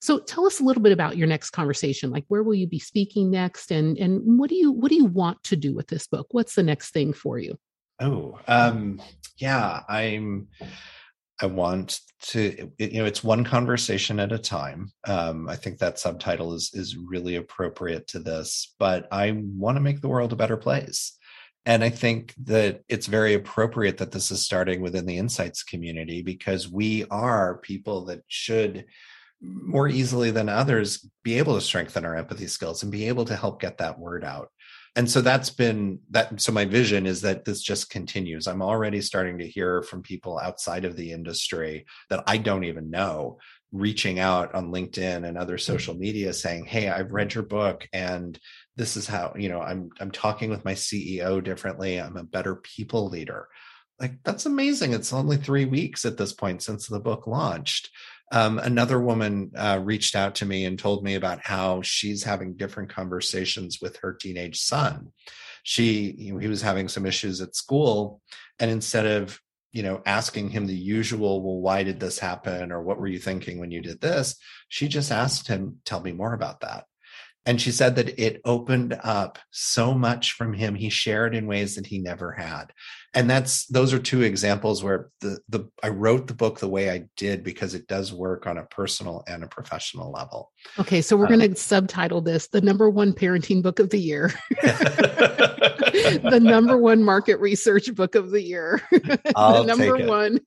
So 0.01 0.17
tell 0.17 0.47
us 0.47 0.59
a 0.59 0.63
little 0.63 0.81
bit 0.81 0.91
about 0.91 1.17
your 1.17 1.27
next 1.27 1.51
conversation. 1.51 2.09
Like 2.09 2.25
where 2.27 2.41
will 2.41 2.55
you 2.55 2.65
be 2.65 2.79
speaking 2.79 3.29
next 3.29 3.69
and 3.69 3.95
and 3.99 4.39
what 4.39 4.49
do 4.49 4.55
you 4.55 4.71
what 4.71 4.89
do 4.89 4.95
you 4.95 5.05
want 5.05 5.43
to 5.43 5.55
do 5.55 5.75
with 5.75 5.85
this 5.85 6.07
book? 6.07 6.29
What's 6.31 6.55
the 6.55 6.63
next 6.63 6.93
thing 6.93 7.13
for 7.13 7.37
you? 7.37 7.59
Oh, 7.99 8.39
um 8.47 8.99
yeah, 9.37 9.83
I'm 9.87 10.47
I 11.41 11.45
want 11.45 11.99
to 12.21 12.71
you 12.77 12.99
know 12.99 13.05
it's 13.05 13.23
one 13.23 13.43
conversation 13.43 14.19
at 14.19 14.31
a 14.31 14.37
time. 14.37 14.91
Um 15.07 15.49
I 15.49 15.55
think 15.55 15.79
that 15.79 15.99
subtitle 15.99 16.53
is 16.53 16.71
is 16.73 16.97
really 16.97 17.35
appropriate 17.35 18.07
to 18.07 18.19
this, 18.19 18.75
but 18.79 19.07
I 19.11 19.31
want 19.31 19.77
to 19.77 19.81
make 19.81 20.01
the 20.01 20.09
world 20.09 20.33
a 20.33 20.37
better 20.37 20.57
place. 20.57 21.17
And 21.65 21.83
I 21.83 21.89
think 21.89 22.33
that 22.45 22.81
it's 22.89 23.07
very 23.07 23.33
appropriate 23.33 23.97
that 23.97 24.11
this 24.11 24.31
is 24.31 24.41
starting 24.41 24.81
within 24.81 25.05
the 25.05 25.17
insights 25.17 25.63
community 25.63 26.21
because 26.21 26.71
we 26.71 27.05
are 27.11 27.59
people 27.59 28.05
that 28.05 28.23
should 28.27 28.85
more 29.41 29.87
easily 29.87 30.31
than 30.31 30.49
others 30.49 31.07
be 31.23 31.37
able 31.37 31.55
to 31.55 31.61
strengthen 31.61 32.05
our 32.05 32.15
empathy 32.15 32.47
skills 32.47 32.83
and 32.83 32.91
be 32.91 33.07
able 33.07 33.25
to 33.25 33.35
help 33.35 33.61
get 33.61 33.77
that 33.77 33.97
word 33.97 34.23
out 34.23 34.49
and 34.95 35.09
so 35.09 35.21
that's 35.21 35.49
been 35.49 35.99
that 36.09 36.41
so 36.41 36.51
my 36.51 36.65
vision 36.65 37.05
is 37.05 37.21
that 37.21 37.45
this 37.45 37.61
just 37.61 37.89
continues. 37.89 38.47
I'm 38.47 38.61
already 38.61 39.01
starting 39.01 39.37
to 39.39 39.47
hear 39.47 39.83
from 39.83 40.01
people 40.01 40.39
outside 40.39 40.85
of 40.85 40.95
the 40.95 41.11
industry 41.11 41.85
that 42.09 42.23
i 42.27 42.37
don't 42.37 42.63
even 42.63 42.89
know 42.89 43.37
reaching 43.71 44.19
out 44.19 44.53
on 44.55 44.71
linkedin 44.71 45.27
and 45.27 45.37
other 45.37 45.55
hmm. 45.55 45.59
social 45.59 45.93
media 45.93 46.33
saying 46.33 46.65
hey 46.65 46.89
i've 46.89 47.11
read 47.11 47.33
your 47.33 47.43
book 47.43 47.87
and 47.93 48.39
this 48.75 48.97
is 48.97 49.05
how 49.05 49.31
you 49.37 49.47
know 49.47 49.61
i'm 49.61 49.89
i'm 49.99 50.09
talking 50.09 50.49
with 50.49 50.65
my 50.65 50.73
ceo 50.73 51.43
differently. 51.43 51.99
I'm 51.99 52.17
a 52.17 52.23
better 52.23 52.55
people 52.55 53.09
leader. 53.09 53.47
Like 53.99 54.13
that's 54.23 54.45
amazing. 54.45 54.93
It's 54.93 55.11
only 55.11 55.37
3 55.37 55.65
weeks 55.65 56.05
at 56.05 56.17
this 56.17 56.33
point 56.33 56.61
since 56.61 56.87
the 56.87 56.99
book 56.99 57.27
launched 57.27 57.89
um, 58.31 58.59
another 58.59 58.99
woman 58.99 59.51
uh, 59.55 59.79
reached 59.81 60.15
out 60.15 60.35
to 60.35 60.45
me 60.45 60.65
and 60.65 60.77
told 60.77 61.03
me 61.03 61.15
about 61.15 61.39
how 61.41 61.81
she's 61.81 62.23
having 62.23 62.55
different 62.55 62.89
conversations 62.89 63.79
with 63.81 63.97
her 63.97 64.13
teenage 64.13 64.59
son. 64.59 65.11
She, 65.63 66.11
you 66.17 66.33
know, 66.33 66.39
he 66.39 66.47
was 66.47 66.61
having 66.61 66.87
some 66.87 67.05
issues 67.05 67.41
at 67.41 67.55
school, 67.55 68.21
and 68.59 68.69
instead 68.69 69.05
of 69.05 69.39
you 69.71 69.83
know 69.83 70.01
asking 70.05 70.49
him 70.49 70.67
the 70.67 70.75
usual, 70.75 71.41
well, 71.41 71.59
why 71.59 71.83
did 71.83 71.99
this 71.99 72.19
happen, 72.19 72.71
or 72.71 72.81
what 72.81 72.99
were 72.99 73.07
you 73.07 73.19
thinking 73.19 73.59
when 73.59 73.71
you 73.71 73.81
did 73.81 74.01
this, 74.01 74.35
she 74.67 74.87
just 74.87 75.11
asked 75.11 75.47
him, 75.47 75.77
"Tell 75.85 76.01
me 76.01 76.11
more 76.11 76.33
about 76.33 76.61
that." 76.61 76.85
And 77.45 77.59
she 77.59 77.71
said 77.71 77.95
that 77.95 78.19
it 78.19 78.41
opened 78.45 78.99
up 79.03 79.39
so 79.49 79.93
much 79.93 80.33
from 80.33 80.53
him. 80.53 80.75
He 80.75 80.89
shared 80.89 81.33
in 81.33 81.47
ways 81.47 81.75
that 81.75 81.87
he 81.87 81.97
never 81.97 82.33
had. 82.33 82.73
And 83.13 83.29
that's 83.29 83.65
those 83.67 83.93
are 83.93 83.99
two 83.99 84.21
examples 84.21 84.83
where 84.83 85.09
the 85.21 85.39
the 85.49 85.67
I 85.81 85.89
wrote 85.89 86.27
the 86.27 86.35
book 86.35 86.59
the 86.59 86.67
way 86.67 86.91
I 86.91 87.05
did 87.17 87.43
because 87.43 87.73
it 87.73 87.87
does 87.87 88.13
work 88.13 88.45
on 88.45 88.57
a 88.57 88.65
personal 88.65 89.23
and 89.27 89.43
a 89.43 89.47
professional 89.47 90.11
level. 90.11 90.51
Okay, 90.77 91.01
so 91.01 91.17
we're 91.17 91.25
um, 91.25 91.39
going 91.39 91.53
to 91.53 91.59
subtitle 91.59 92.21
this 92.21 92.47
the 92.47 92.61
number 92.61 92.89
one 92.89 93.13
parenting 93.13 93.63
book 93.63 93.79
of 93.79 93.89
the 93.89 93.99
year. 93.99 94.31
the 96.29 96.39
number 96.39 96.77
one 96.77 97.03
market 97.03 97.39
research 97.39 97.93
book 97.93 98.15
of 98.15 98.31
the 98.31 98.41
year. 98.41 98.81
the 98.91 99.63
number 99.65 100.05
one. 100.05 100.39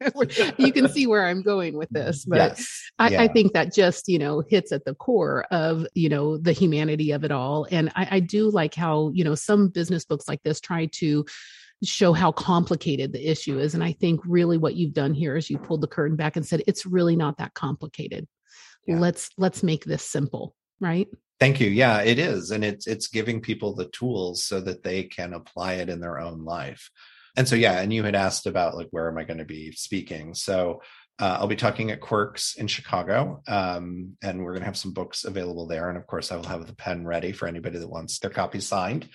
you 0.56 0.72
can 0.72 0.88
see 0.88 1.06
where 1.06 1.26
I'm 1.26 1.42
going 1.42 1.76
with 1.76 1.88
this, 1.90 2.24
but 2.24 2.36
yes. 2.36 2.90
I, 2.98 3.08
yeah. 3.10 3.22
I, 3.22 3.28
think 3.28 3.52
that 3.52 3.72
just 3.72 4.08
you 4.08 4.18
know 4.18 4.42
hits 4.48 4.72
at 4.72 4.84
the 4.84 4.94
core 4.94 5.44
of 5.50 5.86
you 5.94 6.08
know 6.08 6.36
the 6.36 6.52
humanity 6.52 7.12
of 7.12 7.24
it 7.24 7.32
all. 7.32 7.66
And 7.70 7.90
I, 7.94 8.08
I 8.12 8.20
do 8.20 8.50
like 8.50 8.74
how 8.74 9.10
you 9.14 9.24
know 9.24 9.34
some 9.34 9.68
business 9.68 10.04
books 10.04 10.28
like 10.28 10.42
this 10.42 10.60
try 10.60 10.86
to 10.92 11.24
show 11.82 12.12
how 12.12 12.32
complicated 12.32 13.12
the 13.12 13.30
issue 13.30 13.58
is. 13.58 13.74
And 13.74 13.82
I 13.82 13.92
think 13.92 14.20
really 14.24 14.58
what 14.58 14.74
you've 14.74 14.94
done 14.94 15.14
here 15.14 15.36
is 15.36 15.50
you 15.50 15.58
pulled 15.58 15.80
the 15.80 15.88
curtain 15.88 16.16
back 16.16 16.36
and 16.36 16.46
said 16.46 16.62
it's 16.66 16.86
really 16.86 17.16
not 17.16 17.38
that 17.38 17.54
complicated. 17.54 18.26
Yeah. 18.86 18.98
Let's 18.98 19.30
let's 19.38 19.62
make 19.62 19.84
this 19.84 20.04
simple, 20.04 20.54
right? 20.80 21.08
Thank 21.38 21.60
you. 21.60 21.68
Yeah, 21.68 22.02
it 22.02 22.18
is. 22.18 22.50
And 22.50 22.64
it's 22.64 22.86
it's 22.86 23.08
giving 23.08 23.40
people 23.40 23.74
the 23.74 23.88
tools 23.88 24.44
so 24.44 24.60
that 24.60 24.82
they 24.82 25.04
can 25.04 25.32
apply 25.32 25.74
it 25.74 25.88
in 25.88 26.00
their 26.00 26.18
own 26.18 26.44
life. 26.44 26.90
And 27.36 27.48
so 27.48 27.56
yeah, 27.56 27.80
and 27.80 27.92
you 27.92 28.04
had 28.04 28.14
asked 28.14 28.46
about 28.46 28.76
like 28.76 28.88
where 28.90 29.08
am 29.08 29.18
I 29.18 29.24
going 29.24 29.38
to 29.38 29.44
be 29.44 29.72
speaking? 29.72 30.34
So 30.34 30.82
uh, 31.18 31.38
I'll 31.40 31.46
be 31.46 31.56
talking 31.56 31.90
at 31.90 32.00
Quirks 32.00 32.56
in 32.56 32.66
Chicago, 32.66 33.42
um, 33.46 34.16
and 34.22 34.42
we're 34.42 34.52
going 34.52 34.62
to 34.62 34.66
have 34.66 34.76
some 34.76 34.92
books 34.92 35.24
available 35.24 35.66
there. 35.66 35.88
And 35.88 35.98
of 35.98 36.06
course, 36.06 36.32
I 36.32 36.36
will 36.36 36.44
have 36.44 36.66
the 36.66 36.74
pen 36.74 37.06
ready 37.06 37.32
for 37.32 37.46
anybody 37.46 37.78
that 37.78 37.88
wants 37.88 38.18
their 38.18 38.30
copy 38.30 38.60
signed. 38.60 39.08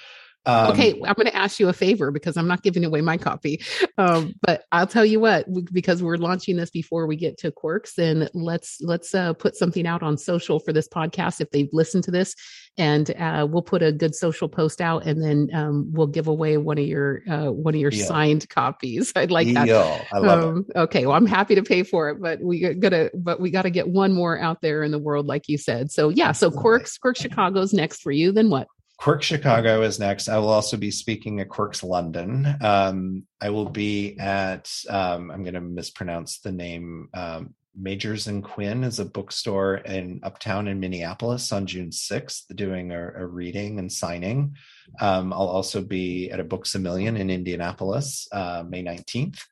Um, 0.47 0.71
okay, 0.71 0.93
I'm 0.93 1.13
going 1.13 1.27
to 1.27 1.35
ask 1.35 1.59
you 1.59 1.67
a 1.67 1.73
favor 1.73 2.09
because 2.09 2.37
I'm 2.37 2.47
not 2.47 2.63
giving 2.63 2.85
away 2.85 3.01
my 3.01 3.17
copy. 3.17 3.61
Um, 3.97 4.33
but 4.41 4.63
I'll 4.71 4.87
tell 4.87 5.05
you 5.05 5.19
what, 5.19 5.45
because 5.73 6.01
we're 6.01 6.15
launching 6.15 6.55
this 6.55 6.69
before 6.69 7.05
we 7.05 7.17
get 7.17 7.37
to 7.39 7.51
Quirks, 7.51 7.97
and 7.97 8.29
let's 8.33 8.79
let's 8.81 9.13
uh, 9.13 9.33
put 9.33 9.57
something 9.57 9.85
out 9.85 10.03
on 10.03 10.17
social 10.17 10.59
for 10.59 10.71
this 10.71 10.87
podcast 10.87 11.41
if 11.41 11.51
they've 11.51 11.69
listened 11.73 12.05
to 12.05 12.11
this, 12.11 12.33
and 12.77 13.11
uh, 13.19 13.45
we'll 13.49 13.61
put 13.61 13.83
a 13.83 13.91
good 13.91 14.15
social 14.15 14.47
post 14.47 14.79
out, 14.79 15.05
and 15.05 15.21
then 15.21 15.49
um, 15.53 15.89
we'll 15.91 16.07
give 16.07 16.27
away 16.27 16.55
one 16.55 16.77
of 16.77 16.85
your 16.85 17.23
uh, 17.29 17.51
one 17.51 17.75
of 17.75 17.81
your 17.81 17.91
yeah. 17.91 18.05
signed 18.05 18.47
copies. 18.47 19.11
I'd 19.15 19.31
like 19.31 19.53
that. 19.53 19.67
Yeah, 19.67 20.05
I 20.13 20.19
love 20.19 20.39
it. 20.39 20.45
Um, 20.45 20.65
okay, 20.83 21.05
well, 21.05 21.17
I'm 21.17 21.25
happy 21.25 21.55
to 21.55 21.63
pay 21.63 21.83
for 21.83 22.09
it, 22.09 22.21
but 22.21 22.39
we 22.41 22.73
gotta 22.75 23.11
but 23.15 23.41
we 23.41 23.51
got 23.51 23.63
to 23.63 23.69
get 23.69 23.89
one 23.89 24.13
more 24.13 24.39
out 24.39 24.61
there 24.61 24.83
in 24.83 24.91
the 24.91 24.99
world, 24.99 25.25
like 25.25 25.49
you 25.49 25.57
said. 25.57 25.91
So 25.91 26.07
yeah, 26.07 26.31
so 26.31 26.49
Quirks 26.49 26.97
Quirks 26.97 27.19
Chicago's 27.19 27.73
next 27.73 28.01
for 28.01 28.11
you. 28.11 28.31
Then 28.31 28.49
what? 28.49 28.67
Quirk 28.97 29.21
Chicago 29.21 29.83
is 29.83 29.99
next. 29.99 30.27
I 30.27 30.37
will 30.39 30.49
also 30.49 30.75
be 30.75 30.89
speaking 30.89 31.39
at 31.39 31.49
Quirks 31.49 31.83
London. 31.83 32.55
Um, 32.61 33.27
I 33.39 33.51
will 33.51 33.69
be 33.69 34.17
at, 34.17 34.71
um, 34.89 35.29
I'm 35.29 35.43
going 35.43 35.53
to 35.53 35.61
mispronounce 35.61 36.39
the 36.39 36.51
name, 36.51 37.09
um, 37.13 37.53
Magers 37.79 38.27
and 38.27 38.43
Quinn 38.43 38.83
is 38.83 38.97
a 38.97 39.05
bookstore 39.05 39.75
in 39.75 40.19
Uptown 40.23 40.67
in 40.67 40.79
Minneapolis 40.79 41.51
on 41.51 41.67
June 41.67 41.91
6th, 41.91 42.55
doing 42.55 42.91
a, 42.91 43.11
a 43.17 43.25
reading 43.25 43.77
and 43.77 43.91
signing. 43.91 44.55
Um, 44.99 45.31
I'll 45.31 45.47
also 45.47 45.81
be 45.81 46.31
at 46.31 46.39
a 46.39 46.43
Books 46.43 46.73
a 46.73 46.79
Million 46.79 47.17
in 47.17 47.29
Indianapolis, 47.29 48.27
uh, 48.31 48.63
May 48.67 48.83
19th. 48.83 49.43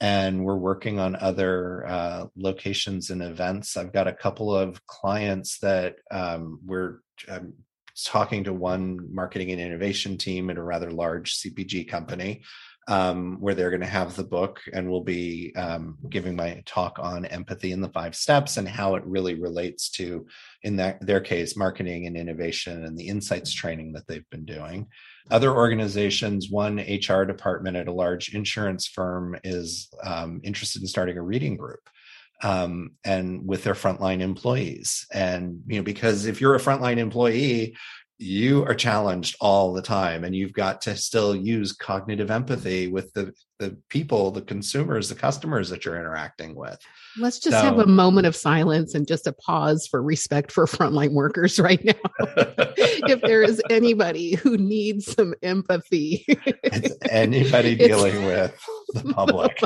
And 0.00 0.44
we're 0.44 0.56
working 0.56 0.98
on 0.98 1.16
other 1.16 1.86
uh, 1.86 2.26
locations 2.36 3.10
and 3.10 3.22
events. 3.22 3.76
I've 3.76 3.92
got 3.92 4.08
a 4.08 4.12
couple 4.12 4.54
of 4.54 4.84
clients 4.86 5.58
that 5.60 5.96
um, 6.10 6.60
we're 6.64 6.98
um, 7.28 7.54
talking 8.04 8.44
to 8.44 8.52
one 8.52 9.12
marketing 9.12 9.50
and 9.50 9.60
innovation 9.60 10.16
team 10.16 10.50
at 10.50 10.58
a 10.58 10.62
rather 10.62 10.90
large 10.90 11.36
CPG 11.38 11.88
company 11.88 12.42
um, 12.88 13.36
where 13.38 13.54
they're 13.54 13.70
going 13.70 13.82
to 13.82 13.86
have 13.86 14.16
the 14.16 14.24
book 14.24 14.62
and 14.72 14.90
we'll 14.90 15.02
be 15.02 15.52
um, 15.56 15.98
giving 16.08 16.34
my 16.34 16.62
talk 16.64 16.98
on 16.98 17.26
empathy 17.26 17.70
in 17.70 17.82
the 17.82 17.90
five 17.90 18.16
steps 18.16 18.56
and 18.56 18.66
how 18.66 18.94
it 18.94 19.04
really 19.04 19.34
relates 19.34 19.90
to 19.90 20.26
in 20.62 20.76
that 20.76 20.98
their 21.06 21.20
case 21.20 21.54
marketing 21.54 22.06
and 22.06 22.16
innovation 22.16 22.86
and 22.86 22.96
the 22.96 23.08
insights 23.08 23.52
training 23.52 23.92
that 23.92 24.06
they've 24.06 24.28
been 24.30 24.46
doing. 24.46 24.86
Other 25.30 25.54
organizations 25.54 26.48
one 26.50 26.78
hr 26.78 27.24
department 27.24 27.76
at 27.76 27.88
a 27.88 27.92
large 27.92 28.34
insurance 28.34 28.86
firm 28.86 29.36
is 29.44 29.90
um, 30.02 30.40
interested 30.42 30.80
in 30.80 30.88
starting 30.88 31.18
a 31.18 31.22
reading 31.22 31.58
group 31.58 31.90
um, 32.42 32.92
and 33.04 33.46
with 33.46 33.64
their 33.64 33.74
frontline 33.74 34.20
employees. 34.20 35.06
And, 35.12 35.62
you 35.66 35.76
know, 35.76 35.82
because 35.82 36.26
if 36.26 36.40
you're 36.40 36.54
a 36.54 36.60
frontline 36.60 36.98
employee, 36.98 37.76
you 38.18 38.64
are 38.64 38.74
challenged 38.74 39.36
all 39.40 39.72
the 39.72 39.82
time 39.82 40.24
and 40.24 40.34
you've 40.34 40.52
got 40.52 40.80
to 40.82 40.96
still 40.96 41.36
use 41.36 41.72
cognitive 41.72 42.30
empathy 42.30 42.88
with 42.88 43.12
the 43.12 43.32
the 43.60 43.76
people 43.88 44.32
the 44.32 44.42
consumers 44.42 45.08
the 45.08 45.14
customers 45.14 45.68
that 45.70 45.84
you're 45.84 45.96
interacting 45.96 46.54
with. 46.56 46.78
Let's 47.16 47.38
just 47.38 47.56
so, 47.56 47.62
have 47.62 47.78
a 47.78 47.86
moment 47.86 48.26
of 48.26 48.34
silence 48.34 48.94
and 48.94 49.06
just 49.06 49.28
a 49.28 49.32
pause 49.32 49.86
for 49.86 50.02
respect 50.02 50.50
for 50.50 50.66
frontline 50.66 51.12
workers 51.12 51.60
right 51.60 51.84
now. 51.84 51.92
If 53.00 53.22
there 53.22 53.42
is 53.42 53.62
anybody 53.70 54.34
who 54.34 54.58
needs 54.58 55.12
some 55.12 55.32
empathy. 55.42 56.24
It's 56.28 56.94
anybody 57.10 57.74
dealing 57.76 58.24
with 58.24 58.54
the 58.92 59.14
public 59.14 59.56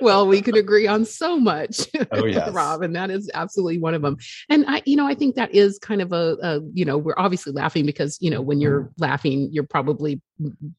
well 0.00 0.26
we 0.26 0.40
can 0.40 0.56
agree 0.56 0.86
on 0.86 1.04
so 1.04 1.38
much 1.38 1.86
oh 2.12 2.24
yes 2.24 2.50
rob 2.52 2.82
and 2.82 2.94
that 2.94 3.10
is 3.10 3.30
absolutely 3.34 3.78
one 3.78 3.94
of 3.94 4.02
them 4.02 4.16
and 4.48 4.64
i 4.68 4.82
you 4.86 4.96
know 4.96 5.06
i 5.06 5.14
think 5.14 5.34
that 5.34 5.52
is 5.54 5.78
kind 5.78 6.00
of 6.00 6.12
a, 6.12 6.36
a 6.42 6.60
you 6.72 6.84
know 6.84 6.98
we're 6.98 7.14
obviously 7.16 7.52
laughing 7.52 7.86
because 7.86 8.18
you 8.20 8.30
know 8.30 8.40
when 8.40 8.60
you're 8.60 8.82
mm-hmm. 8.82 9.02
laughing 9.02 9.48
you're 9.52 9.64
probably 9.64 10.20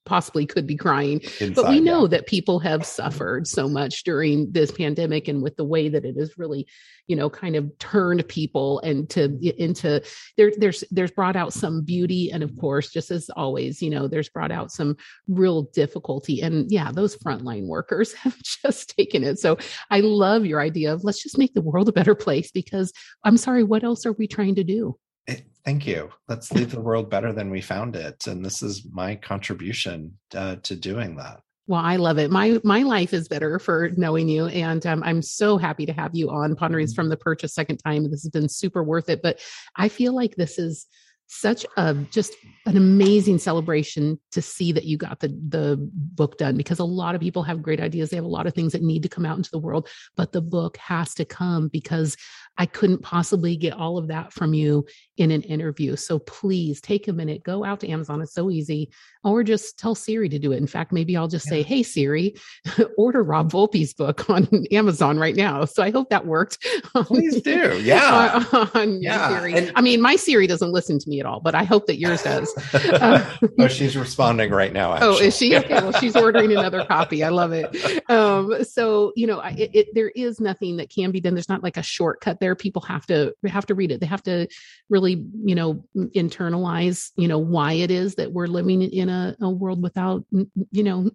possibly 0.05 0.45
could 0.45 0.67
be 0.67 0.75
crying 0.75 1.21
Inside, 1.39 1.55
but 1.55 1.69
we 1.69 1.79
know 1.79 2.01
yeah. 2.01 2.09
that 2.09 2.27
people 2.27 2.59
have 2.59 2.85
suffered 2.85 3.47
so 3.47 3.69
much 3.69 4.03
during 4.03 4.51
this 4.51 4.71
pandemic 4.71 5.27
and 5.27 5.41
with 5.41 5.55
the 5.55 5.63
way 5.63 5.89
that 5.89 6.05
it 6.05 6.17
has 6.17 6.37
really 6.37 6.67
you 7.07 7.15
know 7.15 7.29
kind 7.29 7.55
of 7.55 7.77
turned 7.79 8.25
people 8.27 8.79
into 8.79 9.37
into 9.61 10.01
there 10.37 10.51
there's 10.57 10.83
there's 10.91 11.11
brought 11.11 11.35
out 11.35 11.53
some 11.53 11.83
beauty 11.83 12.31
and 12.31 12.43
of 12.43 12.55
course 12.57 12.91
just 12.91 13.11
as 13.11 13.29
always 13.35 13.81
you 13.81 13.89
know 13.89 14.07
there's 14.07 14.29
brought 14.29 14.51
out 14.51 14.71
some 14.71 14.95
real 15.27 15.63
difficulty 15.73 16.41
and 16.41 16.71
yeah 16.71 16.91
those 16.91 17.17
frontline 17.17 17.67
workers 17.67 18.13
have 18.23 18.37
just 18.41 18.92
taken 18.97 19.23
it 19.23 19.39
so 19.39 19.57
i 19.91 19.99
love 19.99 20.45
your 20.45 20.61
idea 20.61 20.93
of 20.93 21.03
let's 21.03 21.21
just 21.21 21.37
make 21.37 21.53
the 21.53 21.61
world 21.61 21.89
a 21.89 21.93
better 21.93 22.15
place 22.15 22.51
because 22.51 22.91
i'm 23.23 23.37
sorry 23.37 23.63
what 23.63 23.83
else 23.83 24.05
are 24.05 24.13
we 24.13 24.27
trying 24.27 24.55
to 24.55 24.63
do 24.63 24.95
eh, 25.27 25.37
thank 25.65 25.85
you 25.85 26.09
let's 26.27 26.51
leave 26.51 26.71
the 26.71 26.81
world 26.81 27.09
better 27.09 27.31
than 27.31 27.49
we 27.49 27.61
found 27.61 27.95
it 27.95 28.27
and 28.27 28.43
this 28.43 28.61
is 28.61 28.87
my 28.91 29.15
contribution 29.15 30.11
uh, 30.35 30.55
to 30.63 30.75
doing 30.75 31.15
that 31.15 31.39
Well, 31.65 31.79
I 31.79 31.95
love 31.95 32.17
it. 32.19 32.29
My 32.29 32.59
my 32.65 32.83
life 32.83 33.13
is 33.13 33.29
better 33.29 33.57
for 33.57 33.89
knowing 33.95 34.27
you, 34.27 34.47
and 34.47 34.85
um, 34.85 35.01
I'm 35.01 35.21
so 35.21 35.57
happy 35.57 35.85
to 35.85 35.93
have 35.93 36.13
you 36.13 36.29
on 36.29 36.57
Ponderings 36.57 36.91
mm-hmm. 36.91 36.95
from 37.03 37.09
the 37.09 37.15
Perch 37.15 37.43
a 37.43 37.47
second 37.47 37.77
time. 37.77 38.03
This 38.03 38.23
has 38.23 38.31
been 38.31 38.49
super 38.49 38.83
worth 38.83 39.07
it. 39.07 39.21
But 39.21 39.39
I 39.77 39.87
feel 39.87 40.13
like 40.13 40.35
this 40.35 40.59
is 40.59 40.87
such 41.33 41.65
a 41.77 41.93
just 42.11 42.35
an 42.65 42.77
amazing 42.77 43.37
celebration 43.37 44.19
to 44.31 44.41
see 44.41 44.71
that 44.71 44.85
you 44.85 44.97
got 44.97 45.19
the 45.19 45.27
the 45.49 45.77
book 45.93 46.37
done 46.37 46.55
because 46.55 46.79
a 46.79 46.83
lot 46.83 47.15
of 47.15 47.21
people 47.21 47.43
have 47.43 47.61
great 47.61 47.81
ideas 47.81 48.09
they 48.09 48.15
have 48.15 48.25
a 48.25 48.27
lot 48.27 48.47
of 48.47 48.53
things 48.53 48.71
that 48.71 48.81
need 48.81 49.03
to 49.03 49.09
come 49.09 49.25
out 49.25 49.37
into 49.37 49.51
the 49.51 49.59
world 49.59 49.87
but 50.15 50.31
the 50.31 50.41
book 50.41 50.77
has 50.77 51.13
to 51.13 51.25
come 51.25 51.67
because 51.67 52.15
I 52.57 52.65
couldn't 52.65 53.01
possibly 53.01 53.55
get 53.55 53.73
all 53.73 53.97
of 53.97 54.07
that 54.09 54.31
from 54.31 54.53
you 54.53 54.85
in 55.17 55.31
an 55.31 55.41
interview. 55.41 55.95
So 55.95 56.19
please 56.19 56.81
take 56.81 57.07
a 57.07 57.13
minute, 57.13 57.43
go 57.43 57.63
out 57.63 57.79
to 57.79 57.89
Amazon. 57.89 58.21
It's 58.21 58.33
so 58.33 58.51
easy. 58.51 58.91
Or 59.23 59.43
just 59.43 59.79
tell 59.79 59.95
Siri 59.95 60.29
to 60.29 60.39
do 60.39 60.51
it. 60.51 60.57
In 60.57 60.67
fact, 60.67 60.91
maybe 60.91 61.15
I'll 61.15 61.27
just 61.27 61.45
yeah. 61.47 61.51
say, 61.51 61.63
Hey 61.63 61.83
Siri, 61.83 62.35
order 62.97 63.23
Rob 63.23 63.51
Volpe's 63.51 63.93
book 63.93 64.29
on 64.29 64.47
Amazon 64.71 65.17
right 65.17 65.35
now. 65.35 65.65
So 65.65 65.83
I 65.83 65.91
hope 65.91 66.09
that 66.09 66.25
worked. 66.25 66.59
Please 66.95 67.41
do. 67.41 67.79
Yeah. 67.81 68.43
on, 68.51 68.69
on 68.73 69.01
yeah. 69.01 69.29
Siri. 69.29 69.53
And- 69.53 69.71
I 69.75 69.81
mean, 69.81 70.01
my 70.01 70.15
Siri 70.15 70.47
doesn't 70.47 70.71
listen 70.71 70.99
to 70.99 71.09
me 71.09 71.19
at 71.19 71.25
all, 71.25 71.39
but 71.39 71.55
I 71.55 71.63
hope 71.63 71.87
that 71.87 71.97
yours 71.97 72.23
does. 72.23 72.53
Uh, 72.73 73.37
oh, 73.59 73.67
she's 73.67 73.95
responding 73.97 74.51
right 74.51 74.73
now. 74.73 74.93
Actually. 74.93 75.07
Oh, 75.07 75.17
is 75.19 75.37
she? 75.37 75.55
Okay. 75.55 75.73
Well, 75.73 75.93
she's 75.93 76.15
ordering 76.15 76.51
another 76.51 76.85
copy. 76.85 77.23
I 77.23 77.29
love 77.29 77.51
it. 77.53 78.09
Um, 78.09 78.63
so, 78.63 79.13
you 79.15 79.27
know, 79.27 79.39
it, 79.41 79.71
it, 79.73 79.87
there 79.93 80.09
is 80.09 80.39
nothing 80.39 80.77
that 80.77 80.89
can 80.89 81.11
be 81.11 81.19
done. 81.19 81.33
There's 81.33 81.49
not 81.49 81.63
like 81.63 81.77
a 81.77 81.83
shortcut 81.83 82.39
there 82.39 82.55
people 82.55 82.81
have 82.81 83.05
to 83.05 83.33
have 83.45 83.65
to 83.65 83.75
read 83.75 83.91
it 83.91 83.99
they 83.99 84.05
have 84.05 84.23
to 84.23 84.47
really 84.89 85.25
you 85.43 85.55
know 85.55 85.83
internalize 85.95 87.11
you 87.15 87.27
know 87.27 87.37
why 87.37 87.73
it 87.73 87.91
is 87.91 88.15
that 88.15 88.31
we're 88.31 88.47
living 88.47 88.81
in 88.81 89.09
a, 89.09 89.12
a 89.41 89.49
world 89.49 89.81
without 89.81 90.25
you 90.71 90.83
know 90.83 91.09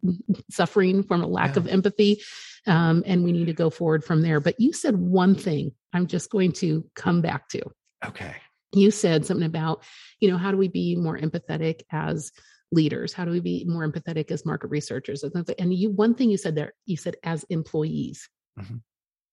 suffering 0.51 1.03
from 1.03 1.23
a 1.23 1.27
lack 1.27 1.55
yeah. 1.55 1.61
of 1.61 1.69
empathy 1.69 2.21
um, 2.67 3.03
and 3.07 3.25
we 3.25 3.33
need 3.33 3.47
to 3.47 3.53
go 3.53 3.71
forward 3.71 4.05
from 4.05 4.23
there 4.23 4.41
but 4.41 4.59
you 4.59 4.73
said 4.73 4.97
one 4.97 5.35
thing 5.35 5.73
i'm 5.93 6.07
just 6.07 6.31
going 6.31 6.53
to 6.53 6.85
come 6.95 7.21
back 7.21 7.49
to 7.49 7.61
okay 8.07 8.35
you 8.73 8.91
said 8.91 9.25
something 9.25 9.47
about 9.47 9.83
you 10.21 10.31
know 10.31 10.37
how 10.37 10.51
do 10.51 10.57
we 10.57 10.69
be 10.69 10.97
more 10.97 11.19
empathetic 11.19 11.83
as 11.91 12.33
leaders 12.71 13.13
how 13.13 13.25
do 13.25 13.31
we 13.31 13.41
be 13.41 13.65
more 13.67 13.87
empathetic 13.89 14.31
as 14.31 14.45
market 14.45 14.69
researchers 14.69 15.25
and 15.59 15.75
you 15.75 15.91
one 15.91 16.15
thing 16.15 16.31
you 16.31 16.37
said 16.37 16.55
there 16.55 16.73
you 16.85 16.97
said 16.97 17.17
as 17.23 17.45
employees 17.45 18.29
mm-hmm. 18.59 18.77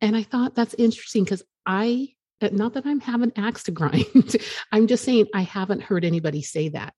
and 0.01 0.15
i 0.15 0.23
thought 0.23 0.55
that's 0.55 0.73
interesting 0.75 1.23
because 1.23 1.43
i 1.65 2.07
not 2.51 2.73
that 2.73 2.85
I'm 2.85 2.99
having 2.99 3.31
axe 3.35 3.63
to 3.63 3.71
grind. 3.71 4.05
I'm 4.71 4.87
just 4.87 5.03
saying 5.03 5.27
I 5.33 5.41
haven't 5.41 5.81
heard 5.81 6.05
anybody 6.05 6.41
say 6.41 6.69
that 6.69 6.93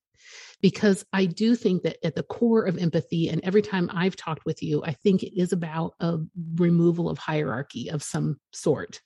because 0.62 1.06
I 1.14 1.26
do 1.26 1.56
think 1.56 1.84
that 1.84 1.98
at 2.06 2.16
the 2.16 2.24
core 2.24 2.66
of 2.66 2.78
empathy, 2.78 3.30
and 3.30 3.42
every 3.44 3.62
time 3.62 3.90
I've 3.94 4.16
talked 4.16 4.46
with 4.46 4.64
you, 4.64 4.84
I 4.84 4.94
think 4.94 5.24
it 5.24 5.40
is 5.40 5.54
about 5.54 5.94
a 6.00 6.20
removal 6.56 7.10
of 7.10 7.18
hierarchy 7.18 7.90
of 7.90 8.04
some 8.04 8.40
sort. 8.54 9.02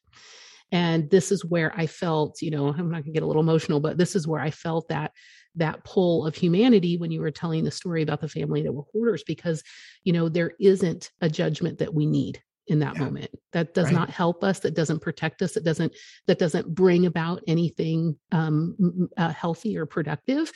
And 0.71 1.09
this 1.09 1.31
is 1.31 1.43
where 1.43 1.73
I 1.75 1.87
felt, 1.87 2.41
you 2.41 2.51
know, 2.51 2.67
I'm 2.67 2.89
not 2.89 3.03
gonna 3.03 3.11
get 3.11 3.23
a 3.23 3.25
little 3.25 3.41
emotional, 3.41 3.81
but 3.81 3.97
this 3.97 4.15
is 4.15 4.27
where 4.27 4.39
I 4.39 4.51
felt 4.51 4.87
that 4.87 5.11
that 5.55 5.83
pull 5.83 6.25
of 6.25 6.33
humanity 6.33 6.95
when 6.95 7.11
you 7.11 7.19
were 7.19 7.31
telling 7.31 7.65
the 7.65 7.71
story 7.71 8.01
about 8.01 8.21
the 8.21 8.29
family 8.29 8.61
that 8.61 8.71
were 8.71 8.85
hoarders, 8.93 9.23
because, 9.25 9.61
you 10.05 10.13
know, 10.13 10.29
there 10.29 10.53
isn't 10.61 11.11
a 11.19 11.29
judgment 11.29 11.79
that 11.79 11.93
we 11.93 12.05
need 12.05 12.41
in 12.67 12.79
that 12.79 12.95
yeah. 12.95 13.03
moment 13.03 13.31
that 13.51 13.73
does 13.73 13.87
right. 13.87 13.95
not 13.95 14.09
help 14.09 14.43
us 14.43 14.59
that 14.59 14.75
doesn't 14.75 15.01
protect 15.01 15.41
us 15.41 15.53
that 15.53 15.65
doesn't 15.65 15.93
that 16.27 16.39
doesn't 16.39 16.73
bring 16.73 17.05
about 17.05 17.41
anything 17.47 18.15
um, 18.31 19.09
uh, 19.17 19.29
healthy 19.29 19.77
or 19.77 19.85
productive 19.85 20.51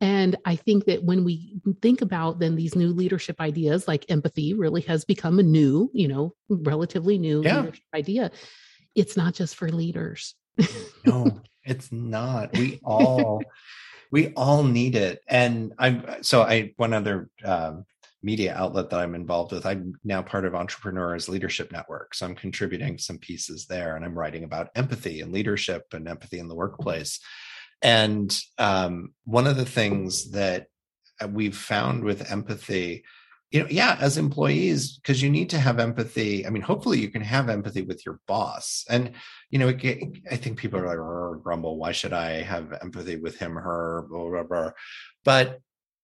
and 0.00 0.36
i 0.44 0.54
think 0.54 0.84
that 0.84 1.02
when 1.02 1.24
we 1.24 1.60
think 1.80 2.02
about 2.02 2.38
then 2.38 2.54
these 2.54 2.74
new 2.74 2.88
leadership 2.88 3.40
ideas 3.40 3.88
like 3.88 4.04
empathy 4.08 4.54
really 4.54 4.82
has 4.82 5.04
become 5.04 5.38
a 5.38 5.42
new 5.42 5.90
you 5.92 6.08
know 6.08 6.34
relatively 6.48 7.18
new 7.18 7.42
yeah. 7.42 7.60
leadership 7.60 7.84
idea 7.94 8.30
it's 8.94 9.16
not 9.16 9.34
just 9.34 9.54
for 9.56 9.68
leaders 9.70 10.34
no 11.06 11.40
it's 11.64 11.90
not 11.92 12.52
we 12.56 12.80
all 12.84 13.42
we 14.10 14.32
all 14.34 14.62
need 14.62 14.94
it 14.94 15.20
and 15.28 15.72
i'm 15.78 16.04
so 16.22 16.42
i 16.42 16.72
one 16.76 16.92
other 16.92 17.28
um, 17.44 17.84
media 18.26 18.52
outlet 18.56 18.90
that 18.90 18.98
I'm 18.98 19.14
involved 19.14 19.52
with. 19.52 19.64
I'm 19.64 19.94
now 20.02 20.20
part 20.20 20.44
of 20.44 20.54
Entrepreneurs 20.54 21.28
Leadership 21.28 21.70
Network. 21.70 22.12
So 22.12 22.26
I'm 22.26 22.34
contributing 22.34 22.98
some 22.98 23.18
pieces 23.18 23.66
there 23.66 23.94
and 23.94 24.04
I'm 24.04 24.18
writing 24.18 24.42
about 24.42 24.70
empathy 24.74 25.20
and 25.20 25.32
leadership 25.32 25.84
and 25.92 26.08
empathy 26.08 26.40
in 26.40 26.48
the 26.48 26.54
workplace. 26.56 27.20
And 27.82 28.36
um, 28.58 29.14
one 29.24 29.46
of 29.46 29.56
the 29.56 29.66
things 29.66 30.30
that 30.32 30.66
we've 31.30 31.56
found 31.56 32.04
with 32.04 32.30
empathy, 32.30 33.04
you 33.50 33.60
know, 33.60 33.68
yeah, 33.70 33.96
as 34.00 34.18
employees, 34.18 34.98
because 34.98 35.22
you 35.22 35.30
need 35.30 35.50
to 35.50 35.58
have 35.58 35.78
empathy. 35.78 36.46
I 36.46 36.50
mean, 36.50 36.62
hopefully 36.62 36.98
you 36.98 37.10
can 37.10 37.22
have 37.22 37.48
empathy 37.48 37.82
with 37.82 38.04
your 38.04 38.20
boss. 38.26 38.84
And, 38.90 39.12
you 39.50 39.58
know, 39.58 39.68
it, 39.68 40.18
I 40.30 40.36
think 40.36 40.58
people 40.58 40.80
are 40.80 40.86
like, 40.86 41.42
grumble, 41.42 41.78
why 41.78 41.92
should 41.92 42.12
I 42.12 42.42
have 42.42 42.72
empathy 42.82 43.16
with 43.16 43.38
him, 43.38 43.54
her, 43.54 44.06
blah, 44.10 44.28
blah, 44.28 44.42
blah. 44.42 44.70
But 45.24 45.60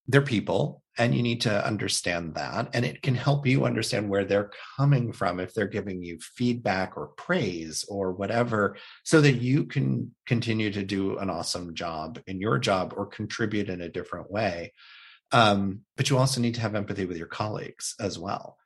they're 0.09 0.23
people 0.23 0.83
and 0.99 1.15
you 1.15 1.23
need 1.23 1.41
to 1.41 1.67
understand 1.67 2.35
that 2.35 2.69
and 2.75 2.85
it 2.85 3.01
can 3.03 3.15
help 3.15 3.47
you 3.47 3.65
understand 3.65 4.09
where 4.09 4.25
they're 4.25 4.51
coming 4.77 5.13
from 5.13 5.41
if 5.41 5.55
they're 5.55 5.67
giving 5.67 6.03
you 6.03 6.19
feedback 6.21 6.97
or 6.97 7.09
praise 7.17 7.85
or 7.89 8.13
whatever 8.13 8.77
so 9.05 9.21
that 9.21 9.35
you 9.35 9.65
can 9.65 10.15
continue 10.27 10.71
to 10.71 10.83
do 10.83 11.19
an 11.19 11.31
awesome 11.31 11.75
job 11.75 12.21
in 12.27 12.41
your 12.41 12.59
job 12.59 12.93
or 12.97 13.07
contribute 13.07 13.71
in 13.71 13.81
a 13.81 13.89
different 13.89 14.31
way. 14.31 14.73
Um, 15.31 15.81
but 15.97 16.11
you 16.11 16.19
also 16.19 16.41
need 16.41 16.57
to 16.57 16.61
have 16.61 16.75
empathy 16.75 17.07
with 17.07 17.17
your 17.17 17.27
colleagues 17.27 17.95
as 17.99 18.19
well. 18.19 18.59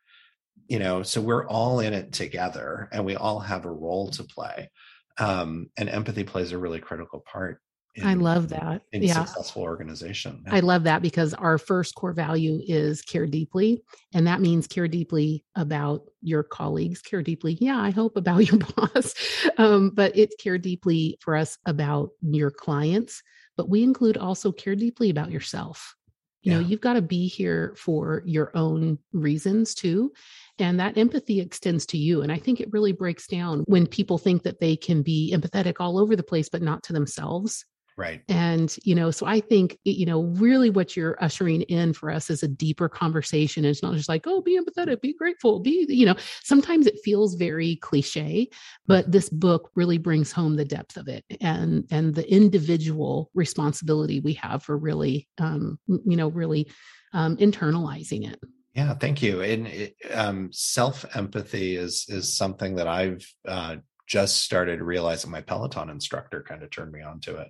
You 0.69 0.81
know 0.81 1.05
so 1.05 1.21
we're 1.21 1.47
all 1.47 1.79
in 1.79 1.93
it 1.93 2.13
together 2.13 2.89
and 2.91 3.05
we 3.05 3.15
all 3.15 3.39
have 3.39 3.67
a 3.67 3.71
role 3.71 4.11
to 4.13 4.25
play. 4.25 4.71
Um, 5.19 5.71
and 5.79 5.89
empathy 5.89 6.25
plays 6.25 6.53
a 6.53 6.59
really 6.59 6.81
critical 6.81 7.21
part 7.21 7.61
in, 7.97 8.07
I 8.07 8.15
love 8.15 8.51
that. 8.51 8.83
In 8.93 9.03
yeah. 9.03 9.25
successful 9.25 9.63
organization. 9.63 10.43
Yeah. 10.47 10.57
I 10.57 10.61
love 10.61 10.85
that 10.85 11.01
because 11.01 11.33
our 11.35 11.57
first 11.57 11.95
core 11.95 12.13
value 12.13 12.61
is 12.67 13.01
care 13.01 13.27
deeply. 13.27 13.83
And 14.13 14.27
that 14.27 14.41
means 14.41 14.67
care 14.67 14.87
deeply 14.87 15.45
about 15.55 16.03
your 16.21 16.43
colleagues, 16.43 17.01
care 17.01 17.23
deeply, 17.23 17.57
yeah, 17.61 17.81
I 17.81 17.91
hope 17.91 18.17
about 18.17 18.47
your 18.51 18.59
boss. 18.59 19.15
Um, 19.57 19.91
but 19.91 20.17
it's 20.17 20.37
care 20.37 20.59
deeply 20.59 21.17
for 21.21 21.37
us 21.37 21.59
about 21.65 22.11
your 22.21 22.51
clients. 22.51 23.23
But 23.57 23.71
we 23.71 23.83
include 23.83 24.19
also 24.19 24.53
care 24.53 24.77
deeply 24.77 25.09
about 25.09 25.31
yourself. 25.31 25.97
You 26.43 26.53
yeah. 26.53 26.59
know, 26.59 26.67
you've 26.67 26.83
got 26.83 26.93
to 26.93 27.03
be 27.03 27.27
here 27.27 27.75
for 27.77 28.23
your 28.27 28.53
own 28.55 28.99
reasons 29.13 29.75
too. 29.75 30.13
And 30.59 30.79
that 30.81 30.99
empathy 30.99 31.41
extends 31.41 31.87
to 31.87 31.99
you. 31.99 32.23
And 32.23 32.31
I 32.31 32.39
think 32.39 32.61
it 32.61 32.73
really 32.73 32.93
breaks 32.93 33.27
down 33.27 33.65
when 33.67 33.87
people 33.87 34.19
think 34.19 34.43
that 34.43 34.61
they 34.61 34.77
can 34.77 35.03
be 35.03 35.35
empathetic 35.35 35.77
all 35.81 35.99
over 35.99 36.15
the 36.15 36.23
place, 36.23 36.49
but 36.49 36.63
not 36.63 36.83
to 36.85 36.93
themselves. 36.93 37.65
Right. 37.99 38.23
And, 38.29 38.77
you 38.83 38.95
know, 38.95 39.11
so 39.11 39.25
I 39.25 39.41
think, 39.41 39.79
you 39.85 40.05
know, 40.05 40.25
really 40.25 40.69
what 40.69 40.97
you're 40.97 41.17
ushering 41.23 41.63
in 41.63 41.95
for 41.95 42.11
us 42.11 42.29
is 42.29 42.43
a 42.43 42.49
deeper 42.49 42.91
conversation. 42.91 43.65
It's 43.65 43.83
not 43.83 43.95
just 43.95 44.09
like, 44.09 44.27
oh, 44.27 44.43
be 44.43 44.61
empathetic, 44.61 45.01
be 45.01 45.15
grateful, 45.15 45.61
be, 45.61 45.87
you 45.89 46.05
know, 46.05 46.15
sometimes 46.43 46.87
it 46.87 47.01
feels 47.03 47.37
very 47.37 47.77
cliche, 47.77 48.51
but 48.87 49.11
this 49.11 49.31
book 49.31 49.71
really 49.75 49.97
brings 49.97 50.31
home 50.31 50.57
the 50.57 50.65
depth 50.65 50.99
of 50.99 51.09
it 51.09 51.25
and, 51.41 51.87
and 51.91 52.15
the 52.15 52.31
individual 52.31 53.31
responsibility 53.33 54.21
we 54.21 54.35
have 54.35 54.63
for 54.63 54.77
really, 54.77 55.27
um, 55.39 55.79
you 55.87 56.17
know, 56.17 56.29
really 56.29 56.71
um, 57.15 57.39
internalizing 57.39 58.31
it. 58.31 58.39
Yeah, 58.75 58.93
thank 58.93 59.23
you. 59.23 59.41
And 59.41 59.67
it, 59.69 59.97
um, 60.13 60.51
self 60.53 61.07
empathy 61.17 61.77
is 61.77 62.05
is 62.11 62.37
something 62.37 62.75
that 62.77 62.87
I've 62.87 63.27
uh, 63.49 63.77
just 64.07 64.43
started 64.43 64.83
realizing. 64.83 65.31
My 65.31 65.41
Peloton 65.41 65.89
instructor 65.89 66.45
kind 66.47 66.63
of 66.63 66.71
turned 66.71 66.93
me 66.93 67.01
on 67.01 67.21
to 67.21 67.37
it. 67.37 67.49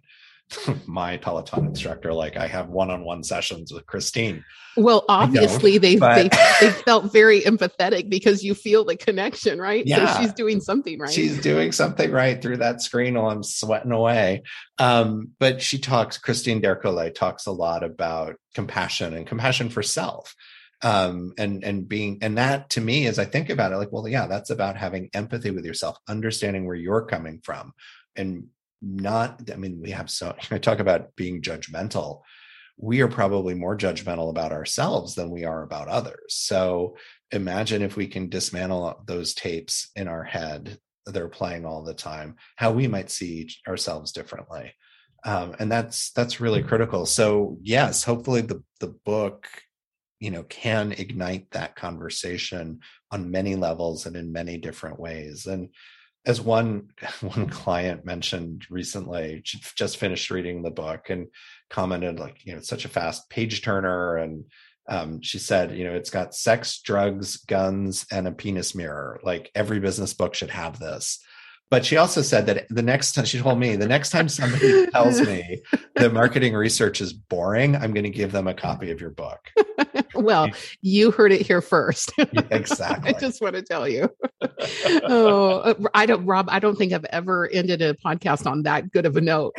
my 0.86 1.16
Peloton 1.16 1.66
instructor. 1.66 2.12
Like 2.12 2.36
I 2.36 2.46
have 2.46 2.68
one-on-one 2.68 3.22
sessions 3.24 3.72
with 3.72 3.86
Christine. 3.86 4.44
Well, 4.76 5.04
obviously 5.08 5.78
they, 5.78 5.96
but... 5.96 6.14
they 6.14 6.28
they 6.60 6.72
felt 6.72 7.12
very 7.12 7.40
empathetic 7.42 8.08
because 8.08 8.44
you 8.44 8.54
feel 8.54 8.84
the 8.84 8.96
connection, 8.96 9.60
right? 9.60 9.86
Yeah. 9.86 10.14
So 10.14 10.20
she's 10.20 10.32
doing 10.32 10.60
something 10.60 10.98
right. 10.98 11.12
She's 11.12 11.40
doing 11.40 11.72
something 11.72 12.10
right 12.10 12.40
through 12.40 12.58
that 12.58 12.82
screen 12.82 13.14
while 13.14 13.30
I'm 13.30 13.42
sweating 13.42 13.92
away. 13.92 14.42
Um, 14.78 15.32
but 15.38 15.62
she 15.62 15.78
talks, 15.78 16.18
Christine 16.18 16.60
D'Ercole 16.60 17.10
talks 17.10 17.46
a 17.46 17.52
lot 17.52 17.82
about 17.82 18.36
compassion 18.54 19.14
and 19.14 19.26
compassion 19.26 19.68
for 19.68 19.82
self 19.82 20.34
um 20.82 21.32
and 21.38 21.64
and 21.64 21.88
being 21.88 22.18
and 22.20 22.36
that 22.36 22.68
to 22.68 22.82
me 22.82 23.06
as 23.06 23.18
i 23.18 23.24
think 23.24 23.48
about 23.48 23.72
it 23.72 23.76
like 23.76 23.90
well 23.90 24.06
yeah 24.06 24.26
that's 24.26 24.50
about 24.50 24.76
having 24.76 25.08
empathy 25.14 25.50
with 25.50 25.64
yourself 25.64 25.96
understanding 26.06 26.66
where 26.66 26.76
you're 26.76 27.06
coming 27.06 27.40
from 27.42 27.72
and 28.14 28.44
not 28.82 29.40
i 29.52 29.56
mean 29.56 29.80
we 29.80 29.90
have 29.90 30.10
so 30.10 30.34
i 30.50 30.58
talk 30.58 30.78
about 30.78 31.14
being 31.16 31.42
judgmental 31.42 32.20
we 32.78 33.00
are 33.00 33.08
probably 33.08 33.54
more 33.54 33.76
judgmental 33.76 34.30
about 34.30 34.52
ourselves 34.52 35.14
than 35.14 35.30
we 35.30 35.44
are 35.44 35.62
about 35.62 35.88
others. 35.88 36.34
So 36.34 36.96
imagine 37.30 37.82
if 37.82 37.96
we 37.96 38.06
can 38.06 38.28
dismantle 38.28 39.02
those 39.06 39.34
tapes 39.34 39.90
in 39.96 40.08
our 40.08 40.24
head 40.24 40.78
they're 41.06 41.28
playing 41.28 41.64
all 41.64 41.84
the 41.84 41.94
time 41.94 42.34
how 42.56 42.72
we 42.72 42.88
might 42.88 43.10
see 43.10 43.48
ourselves 43.68 44.10
differently. 44.10 44.74
Um, 45.24 45.54
and 45.60 45.70
that's 45.70 46.10
that's 46.10 46.40
really 46.40 46.62
critical. 46.62 47.06
So 47.06 47.58
yes 47.62 48.04
hopefully 48.04 48.40
the 48.40 48.62
the 48.80 48.94
book 49.04 49.46
you 50.18 50.30
know 50.30 50.42
can 50.44 50.92
ignite 50.92 51.50
that 51.52 51.76
conversation 51.76 52.80
on 53.12 53.30
many 53.30 53.54
levels 53.54 54.06
and 54.06 54.16
in 54.16 54.32
many 54.32 54.58
different 54.58 54.98
ways. 54.98 55.46
And 55.46 55.70
as 56.26 56.40
one 56.40 56.90
one 57.20 57.48
client 57.48 58.04
mentioned 58.04 58.66
recently 58.68 59.40
she 59.44 59.58
just 59.76 59.96
finished 59.96 60.30
reading 60.30 60.62
the 60.62 60.70
book 60.70 61.08
and 61.08 61.28
commented 61.70 62.18
like 62.18 62.44
you 62.44 62.52
know 62.52 62.58
it's 62.58 62.68
such 62.68 62.84
a 62.84 62.90
fast 62.90 63.30
page 63.30 63.62
turner 63.62 64.16
and 64.16 64.44
um, 64.88 65.20
she 65.20 65.38
said 65.38 65.76
you 65.76 65.84
know 65.84 65.94
it's 65.94 66.10
got 66.10 66.34
sex 66.34 66.80
drugs 66.80 67.38
guns 67.38 68.06
and 68.10 68.28
a 68.28 68.32
penis 68.32 68.74
mirror. 68.74 69.20
Like 69.22 69.50
every 69.54 69.80
business 69.80 70.14
book 70.14 70.34
should 70.34 70.50
have 70.50 70.78
this 70.78 71.20
but 71.70 71.84
she 71.84 71.96
also 71.96 72.22
said 72.22 72.46
that 72.46 72.66
the 72.70 72.82
next 72.82 73.12
time 73.12 73.24
she 73.24 73.40
told 73.40 73.58
me 73.58 73.76
the 73.76 73.86
next 73.86 74.10
time 74.10 74.28
somebody 74.28 74.86
tells 74.92 75.20
me 75.20 75.60
that 75.96 76.12
marketing 76.12 76.54
research 76.54 77.00
is 77.00 77.12
boring 77.12 77.76
i'm 77.76 77.92
going 77.92 78.04
to 78.04 78.10
give 78.10 78.32
them 78.32 78.46
a 78.46 78.54
copy 78.54 78.90
of 78.90 79.00
your 79.00 79.10
book. 79.10 79.50
Well 80.14 80.48
you 80.80 81.10
heard 81.10 81.32
it 81.32 81.46
here 81.46 81.60
first. 81.60 82.12
Yeah, 82.32 82.42
exactly. 82.50 83.14
I 83.14 83.18
just 83.18 83.40
want 83.40 83.54
to 83.54 83.62
tell 83.62 83.88
you. 83.88 84.08
Oh 85.04 85.60
uh, 85.60 85.74
i 85.94 86.06
don't 86.06 86.26
rob 86.26 86.46
i 86.50 86.58
don't 86.58 86.76
think 86.76 86.92
i've 86.92 87.04
ever 87.06 87.48
ended 87.48 87.82
a 87.82 87.94
podcast 87.94 88.50
on 88.50 88.62
that 88.64 88.90
good 88.90 89.06
of 89.06 89.16
a 89.16 89.20
note 89.20 89.54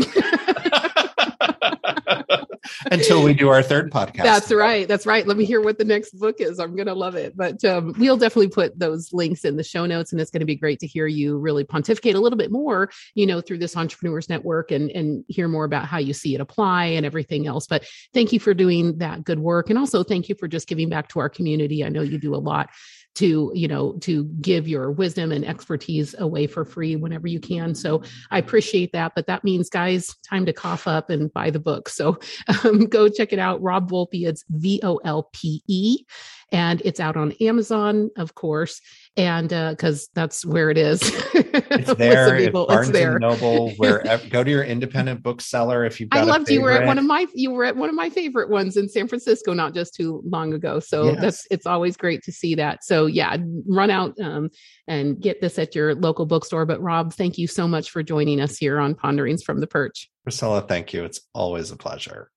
until 2.91 3.23
we 3.23 3.33
do 3.33 3.49
our 3.49 3.63
third 3.63 3.91
podcast. 3.91 4.23
That's 4.23 4.51
right. 4.51 4.87
That's 4.87 5.05
right. 5.05 5.25
Let 5.25 5.37
me 5.37 5.45
hear 5.45 5.61
what 5.61 5.77
the 5.77 5.85
next 5.85 6.11
book 6.11 6.35
is. 6.39 6.59
I'm 6.59 6.75
going 6.75 6.87
to 6.87 6.93
love 6.93 7.15
it. 7.15 7.35
But 7.35 7.63
um, 7.65 7.93
we'll 7.97 8.17
definitely 8.17 8.49
put 8.49 8.77
those 8.77 9.13
links 9.13 9.45
in 9.45 9.57
the 9.57 9.63
show 9.63 9.85
notes, 9.85 10.11
and 10.11 10.21
it's 10.21 10.31
going 10.31 10.41
to 10.41 10.45
be 10.45 10.55
great 10.55 10.79
to 10.79 10.87
hear 10.87 11.07
you 11.07 11.37
really 11.37 11.63
pontificate 11.63 12.15
a 12.15 12.19
little 12.19 12.37
bit 12.37 12.51
more, 12.51 12.89
you 13.15 13.25
know, 13.25 13.41
through 13.41 13.59
this 13.59 13.75
entrepreneurs 13.77 14.29
network 14.29 14.71
and 14.71 14.91
and 14.91 15.23
hear 15.27 15.47
more 15.47 15.65
about 15.65 15.85
how 15.85 15.97
you 15.97 16.13
see 16.13 16.35
it 16.35 16.41
apply 16.41 16.85
and 16.85 17.05
everything 17.05 17.47
else. 17.47 17.67
But 17.67 17.87
thank 18.13 18.33
you 18.33 18.39
for 18.39 18.53
doing 18.53 18.97
that 18.97 19.23
good 19.23 19.39
work, 19.39 19.69
and 19.69 19.77
also 19.77 20.03
thank 20.03 20.29
you 20.29 20.35
for 20.35 20.47
just 20.47 20.67
giving 20.67 20.89
back 20.89 21.09
to 21.09 21.19
our 21.19 21.29
community. 21.29 21.83
I 21.83 21.89
know 21.89 22.01
you 22.01 22.17
do 22.17 22.35
a 22.35 22.37
lot 22.37 22.69
to 23.15 23.51
you 23.55 23.67
know 23.67 23.93
to 23.93 24.25
give 24.41 24.67
your 24.67 24.91
wisdom 24.91 25.31
and 25.31 25.45
expertise 25.45 26.13
away 26.19 26.45
for 26.47 26.63
free 26.63 26.95
whenever 26.95 27.27
you 27.27 27.39
can. 27.39 27.73
So 27.73 28.03
i 28.31 28.37
appreciate 28.37 28.91
that 28.93 29.13
but 29.15 29.27
that 29.27 29.43
means 29.43 29.69
guys 29.69 30.15
time 30.29 30.45
to 30.45 30.53
cough 30.53 30.87
up 30.87 31.09
and 31.09 31.33
buy 31.33 31.49
the 31.49 31.59
book. 31.59 31.89
So 31.89 32.19
um, 32.63 32.85
go 32.85 33.09
check 33.09 33.33
it 33.33 33.39
out. 33.39 33.61
Rob 33.61 33.89
volpe 33.89 34.27
it's 34.27 34.43
v-o-l-p-e 34.49 36.05
and 36.51 36.81
it's 36.85 36.99
out 36.99 37.17
on 37.17 37.33
amazon 37.41 38.09
of 38.17 38.35
course 38.35 38.79
and 39.17 39.49
because 39.49 40.03
uh, 40.03 40.07
that's 40.13 40.45
where 40.45 40.69
it 40.69 40.77
is. 40.77 41.01
It's 41.69 41.93
there. 41.95 42.37
people, 42.37 42.63
it's 42.63 42.73
Barnes 42.73 42.89
it's 42.89 42.97
there. 42.97 43.11
and 43.13 43.21
Noble. 43.21 43.71
Where 43.77 44.03
go 44.29 44.43
to 44.43 44.49
your 44.49 44.63
independent 44.63 45.23
bookseller 45.23 45.85
if 45.85 45.99
you've. 45.99 46.09
I 46.11 46.21
loved 46.21 46.49
you 46.49 46.61
were 46.61 46.71
at 46.71 46.85
one 46.85 46.97
of 46.97 47.03
my 47.03 47.25
you 47.33 47.51
were 47.51 47.65
at 47.65 47.75
one 47.75 47.89
of 47.89 47.95
my 47.95 48.09
favorite 48.09 48.49
ones 48.49 48.77
in 48.77 48.87
San 48.87 49.07
Francisco 49.07 49.53
not 49.53 49.73
just 49.73 49.95
too 49.95 50.21
long 50.25 50.53
ago. 50.53 50.79
So 50.79 51.05
yes. 51.05 51.21
that's 51.21 51.47
it's 51.51 51.65
always 51.65 51.97
great 51.97 52.23
to 52.23 52.31
see 52.31 52.55
that. 52.55 52.83
So 52.83 53.05
yeah, 53.05 53.37
run 53.67 53.89
out 53.89 54.19
um, 54.19 54.49
and 54.87 55.19
get 55.19 55.41
this 55.41 55.57
at 55.57 55.75
your 55.75 55.95
local 55.95 56.25
bookstore. 56.25 56.65
But 56.65 56.81
Rob, 56.81 57.13
thank 57.13 57.37
you 57.37 57.47
so 57.47 57.67
much 57.67 57.89
for 57.89 58.03
joining 58.03 58.39
us 58.39 58.57
here 58.57 58.79
on 58.79 58.95
Ponderings 58.95 59.43
from 59.43 59.59
the 59.59 59.67
Perch. 59.67 60.09
Priscilla, 60.23 60.61
thank 60.61 60.93
you. 60.93 61.03
It's 61.03 61.21
always 61.33 61.71
a 61.71 61.77
pleasure. 61.77 62.29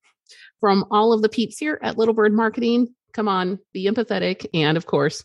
From 0.60 0.86
all 0.90 1.12
of 1.12 1.22
the 1.22 1.28
peeps 1.28 1.58
here 1.58 1.78
at 1.82 1.98
Little 1.98 2.14
Bird 2.14 2.32
Marketing, 2.32 2.94
come 3.12 3.28
on, 3.28 3.58
be 3.72 3.86
empathetic, 3.86 4.46
and 4.54 4.76
of 4.76 4.86
course 4.86 5.24